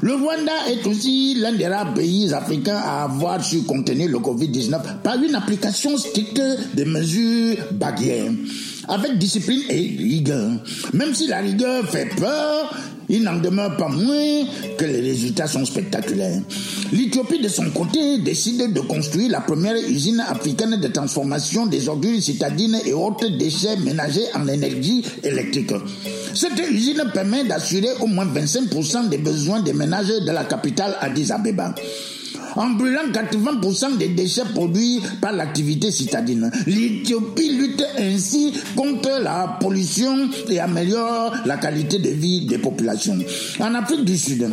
Le 0.01 0.15
Rwanda 0.15 0.53
est 0.71 0.87
aussi 0.87 1.35
l'un 1.39 1.53
des 1.53 1.67
rares 1.67 1.95
pays 1.95 2.33
africains 2.33 2.81
à 2.83 3.05
avoir 3.05 3.45
su 3.45 3.63
contenir 3.63 4.09
le 4.09 4.19
Covid-19 4.19 5.03
par 5.03 5.17
une 5.17 5.35
application 5.35 5.97
stricte 5.99 6.41
des 6.75 6.85
mesures 6.85 7.57
barrières 7.73 8.31
avec 8.89 9.19
discipline 9.19 9.63
et 9.69 9.97
rigueur. 9.99 10.51
Même 10.95 11.15
si 11.15 11.27
la 11.27 11.39
rigueur 11.39 11.87
fait 11.89 12.09
peur, 12.17 12.75
il 13.09 13.23
n'en 13.23 13.39
demeure 13.39 13.77
pas 13.77 13.89
moins 13.89 14.45
que 14.77 14.85
les 14.85 15.01
résultats 15.01 15.47
sont 15.47 15.65
spectaculaires. 15.65 16.41
L'Éthiopie, 16.93 17.41
de 17.41 17.49
son 17.49 17.71
côté, 17.71 18.19
décide 18.19 18.73
de 18.73 18.81
construire 18.81 19.31
la 19.31 19.41
première 19.41 19.77
usine 19.77 20.21
africaine 20.29 20.77
de 20.81 20.89
transformation 20.89 21.67
des 21.67 21.89
ordures 21.89 22.21
citadines 22.23 22.79
et 22.85 22.93
autres 22.93 23.29
déchets 23.39 23.77
ménagers 23.77 24.27
en 24.35 24.47
énergie 24.49 25.05
électrique. 25.23 25.73
Cette 26.35 26.59
usine 26.71 27.05
permet 27.13 27.45
d'assurer 27.45 27.89
au 28.01 28.07
moins 28.07 28.27
25% 28.27 29.09
des 29.09 29.19
besoins 29.19 29.61
des 29.61 29.73
ménages 29.73 30.09
de 30.09 30.31
la 30.31 30.45
capitale 30.45 30.97
Addis 31.01 31.33
Abeba 31.33 31.75
en 32.57 32.71
brûlant 32.71 33.09
80% 33.13 33.99
des 33.99 34.09
déchets 34.09 34.43
produits 34.55 35.01
par 35.21 35.33
l'activité 35.33 35.91
citadine. 35.91 36.51
L'Éthiopie 36.67 37.53
lutte 37.53 37.85
ainsi 37.99 38.53
contre 38.77 39.21
la 39.23 39.59
pollution 39.61 40.29
et 40.49 40.61
améliore 40.61 41.35
la 41.45 41.57
qualité 41.57 41.99
de 41.99 42.11
vie 42.11 42.47
des 42.47 42.59
populations. 42.59 43.19
En 43.61 43.75
Afrique 43.75 44.05
du 44.05 44.17
Sud, 44.17 44.49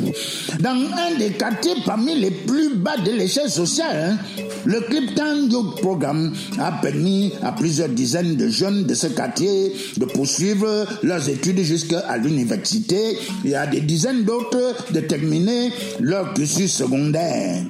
dans 0.59 0.69
un 0.69 1.17
des 1.17 1.31
quartiers 1.31 1.75
parmi 1.85 2.15
les 2.15 2.31
plus 2.31 2.75
bas 2.75 2.97
de 2.97 3.11
l'échelle 3.11 3.49
sociale, 3.49 4.17
le 4.65 4.81
Clipton 4.81 5.49
Programme 5.81 6.33
a 6.59 6.71
permis 6.71 7.31
à 7.43 7.51
plusieurs 7.51 7.89
dizaines 7.89 8.35
de 8.35 8.49
jeunes 8.49 8.83
de 8.85 8.93
ce 8.93 9.07
quartier 9.07 9.73
de 9.97 10.05
poursuivre 10.05 10.85
leurs 11.03 11.29
études 11.29 11.61
jusqu'à 11.61 12.17
l'université 12.17 13.17
et 13.43 13.55
à 13.55 13.67
des 13.67 13.81
dizaines 13.81 14.23
d'autres 14.23 14.91
de 14.91 14.99
terminer 15.01 15.71
leur 15.99 16.33
cursus 16.33 16.71
secondaire. 16.71 17.64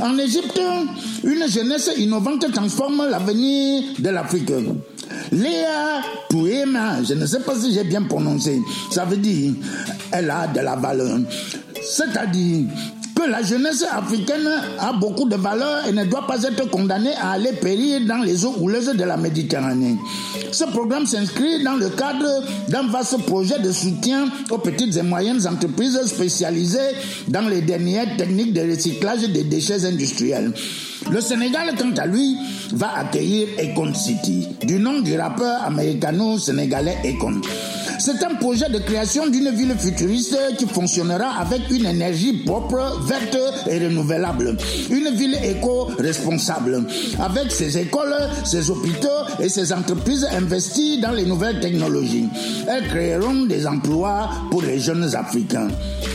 En 0.00 0.16
Égypte, 0.18 0.60
une 1.24 1.48
jeunesse 1.48 1.90
innovante 1.98 2.50
transforme 2.52 3.06
l'avenir 3.10 3.82
de 3.98 4.08
l'Afrique. 4.08 4.52
Léa 5.30 6.02
Touema, 6.28 7.02
je 7.02 7.14
ne 7.14 7.26
sais 7.26 7.40
pas 7.40 7.54
si 7.58 7.72
j'ai 7.72 7.84
bien 7.84 8.02
prononcé, 8.02 8.60
ça 8.90 9.04
veut 9.04 9.16
dire 9.16 9.52
elle 10.10 10.30
a 10.30 10.46
de 10.46 10.60
la 10.60 10.76
valeur. 10.76 11.18
C'est-à-dire 11.82 12.66
la 13.26 13.42
jeunesse 13.42 13.84
africaine 13.90 14.48
a 14.78 14.92
beaucoup 14.92 15.28
de 15.28 15.36
valeur 15.36 15.86
et 15.86 15.92
ne 15.92 16.04
doit 16.04 16.26
pas 16.26 16.42
être 16.42 16.70
condamnée 16.70 17.14
à 17.20 17.32
aller 17.32 17.52
périr 17.52 18.00
dans 18.06 18.22
les 18.22 18.44
eaux 18.44 18.54
houleuses 18.60 18.94
de 18.94 19.04
la 19.04 19.16
Méditerranée. 19.16 19.96
Ce 20.50 20.64
programme 20.64 21.06
s'inscrit 21.06 21.62
dans 21.62 21.76
le 21.76 21.88
cadre 21.90 22.42
d'un 22.68 22.86
vaste 22.88 23.18
projet 23.26 23.58
de 23.58 23.72
soutien 23.72 24.28
aux 24.50 24.58
petites 24.58 24.96
et 24.96 25.02
moyennes 25.02 25.46
entreprises 25.46 25.98
spécialisées 26.06 26.78
dans 27.28 27.48
les 27.48 27.62
dernières 27.62 28.16
techniques 28.16 28.52
de 28.52 28.62
recyclage 28.62 29.28
des 29.28 29.44
déchets 29.44 29.84
industriels. 29.84 30.52
Le 31.10 31.20
Sénégal, 31.20 31.74
quant 31.78 31.92
à 31.96 32.06
lui, 32.06 32.36
va 32.72 32.98
accueillir 32.98 33.48
Econ 33.58 33.92
City, 33.94 34.48
du 34.62 34.78
nom 34.78 35.00
du 35.00 35.18
rappeur 35.18 35.62
américano-sénégalais 35.64 36.98
Econ. 37.04 37.40
C'est 37.98 38.22
un 38.24 38.34
projet 38.34 38.68
de 38.68 38.78
création 38.78 39.28
d'une 39.28 39.50
ville 39.50 39.76
futuriste 39.78 40.36
qui 40.58 40.66
fonctionnera 40.66 41.38
avec 41.40 41.70
une 41.70 41.86
énergie 41.86 42.32
propre, 42.44 43.00
verte 43.06 43.38
et 43.70 43.78
renouvelable. 43.78 44.56
Une 44.90 45.10
ville 45.14 45.36
éco-responsable. 45.44 46.84
Avec 47.20 47.52
ses 47.52 47.78
écoles, 47.78 48.14
ses 48.44 48.70
hôpitaux 48.70 49.08
et 49.40 49.48
ses 49.48 49.72
entreprises 49.72 50.26
investies 50.32 51.00
dans 51.00 51.12
les 51.12 51.24
nouvelles 51.24 51.60
technologies. 51.60 52.28
Elles 52.68 52.88
créeront 52.88 53.46
des 53.46 53.66
emplois 53.66 54.30
pour 54.50 54.62
les 54.62 54.80
jeunes 54.80 55.14
Africains. 55.14 55.68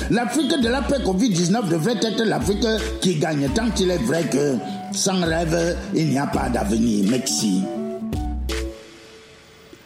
L'Afrique 0.10 0.60
de 0.62 0.68
l'après-Covid-19 0.68 1.70
devrait 1.70 2.00
être 2.02 2.24
l'Afrique 2.26 2.68
qui 3.02 3.16
gagne 3.16 3.48
tant 3.54 3.70
qu'il 3.70 3.92
est 3.92 4.04
vrai 4.04 4.24
que 4.24 4.56
sans 4.98 5.22
rêve, 5.24 5.78
il 5.96 6.08
n'y 6.10 6.18
a 6.18 6.28
pas 6.28 6.50
d'avenir. 6.50 7.06
Merci. 7.10 7.62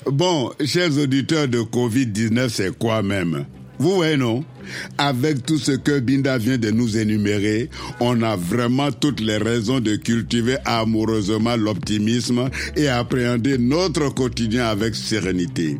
Bon, 0.05 0.51
chers 0.65 0.97
auditeurs 0.97 1.47
de 1.47 1.59
Covid-19, 1.59 2.49
c'est 2.49 2.77
quoi 2.77 3.03
même? 3.03 3.45
Vous 3.77 3.95
voyez, 3.95 4.17
non? 4.17 4.43
Avec 4.97 5.45
tout 5.45 5.57
ce 5.57 5.71
que 5.71 5.99
Binda 5.99 6.37
vient 6.37 6.57
de 6.57 6.71
nous 6.71 6.97
énumérer, 6.97 7.69
on 7.99 8.21
a 8.21 8.35
vraiment 8.35 8.91
toutes 8.91 9.19
les 9.19 9.37
raisons 9.37 9.79
de 9.79 9.95
cultiver 9.95 10.57
amoureusement 10.65 11.55
l'optimisme 11.55 12.49
et 12.75 12.87
appréhender 12.87 13.57
notre 13.57 14.13
quotidien 14.13 14.65
avec 14.65 14.95
sérénité. 14.95 15.77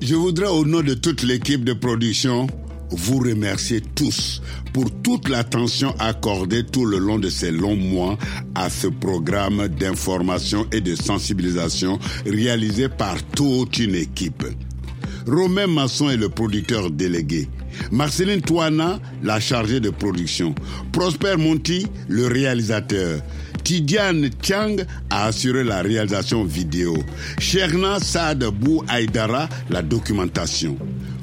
Je 0.00 0.14
voudrais, 0.14 0.48
au 0.48 0.64
nom 0.64 0.80
de 0.80 0.94
toute 0.94 1.22
l'équipe 1.22 1.64
de 1.64 1.74
production, 1.74 2.46
vous 2.92 3.18
remercier 3.18 3.80
tous 3.80 4.42
pour 4.72 4.90
toute 5.02 5.28
l'attention 5.28 5.94
accordée 5.98 6.64
tout 6.64 6.84
le 6.84 6.98
long 6.98 7.18
de 7.18 7.28
ces 7.28 7.50
longs 7.50 7.76
mois 7.76 8.18
à 8.54 8.70
ce 8.70 8.86
programme 8.86 9.68
d'information 9.68 10.66
et 10.72 10.80
de 10.80 10.94
sensibilisation 10.94 11.98
réalisé 12.26 12.88
par 12.88 13.22
toute 13.22 13.78
une 13.78 13.94
équipe. 13.94 14.44
Romain 15.26 15.66
Masson 15.66 16.10
est 16.10 16.16
le 16.16 16.28
producteur 16.28 16.90
délégué. 16.90 17.48
Marceline 17.90 18.40
Touana, 18.42 18.98
la 19.22 19.40
chargée 19.40 19.80
de 19.80 19.90
production. 19.90 20.54
Prosper 20.92 21.36
Monti, 21.36 21.86
le 22.08 22.26
réalisateur. 22.26 23.20
Tidiane 23.64 24.28
Chang 24.42 24.76
a 25.10 25.26
assuré 25.26 25.62
la 25.62 25.82
réalisation 25.82 26.44
vidéo. 26.44 26.96
Cherna 27.38 28.00
Saad 28.00 28.44
Bou 28.44 28.82
Aydara, 28.92 29.48
la 29.70 29.82
documentation. 29.82 30.76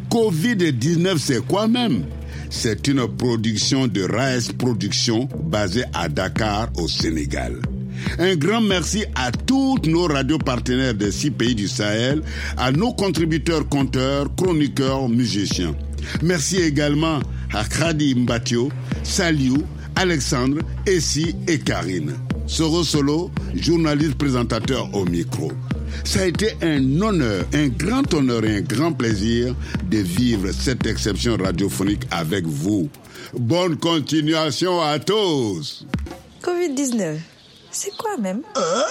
Covid-19, 0.09 1.17
c'est 1.17 1.45
quoi 1.45 1.67
même? 1.67 2.03
C'est 2.49 2.87
une 2.87 3.07
production 3.07 3.87
de 3.87 4.01
RAES 4.03 4.53
Production 4.57 5.29
basée 5.43 5.83
à 5.93 6.09
Dakar, 6.09 6.69
au 6.77 6.87
Sénégal. 6.87 7.61
Un 8.17 8.35
grand 8.35 8.61
merci 8.61 9.05
à 9.13 9.31
toutes 9.31 9.85
nos 9.87 10.07
radios 10.07 10.39
partenaires 10.39 10.93
des 10.95 11.11
six 11.11 11.29
pays 11.31 11.53
du 11.53 11.67
Sahel, 11.67 12.23
à 12.57 12.71
nos 12.71 12.93
contributeurs, 12.93 13.67
conteurs, 13.69 14.33
chroniqueurs, 14.35 15.07
musiciens. 15.09 15.75
Merci 16.23 16.57
également 16.57 17.19
à 17.53 17.63
Khadi 17.65 18.15
Mbatio, 18.15 18.69
Saliou, 19.03 19.57
Alexandre, 19.95 20.59
Essie 20.87 21.35
et 21.47 21.59
Karine. 21.59 22.13
Soro 22.47 22.83
Solo, 22.83 23.29
journaliste 23.55 24.15
présentateur 24.15 24.89
au 24.95 25.05
micro. 25.05 25.51
Ça 26.03 26.21
a 26.21 26.25
été 26.25 26.55
un 26.61 27.01
honneur, 27.01 27.45
un 27.53 27.67
grand 27.67 28.13
honneur 28.13 28.43
et 28.45 28.57
un 28.57 28.61
grand 28.61 28.93
plaisir 28.93 29.55
de 29.89 29.97
vivre 29.97 30.51
cette 30.51 30.85
exception 30.85 31.37
radiophonique 31.37 32.03
avec 32.11 32.45
vous. 32.45 32.89
Bonne 33.33 33.77
continuation 33.77 34.81
à 34.81 34.99
tous. 34.99 35.85
Covid-19, 36.41 37.17
c'est 37.71 37.95
quoi 37.97 38.17
même? 38.17 38.41
Euh, 38.57 38.81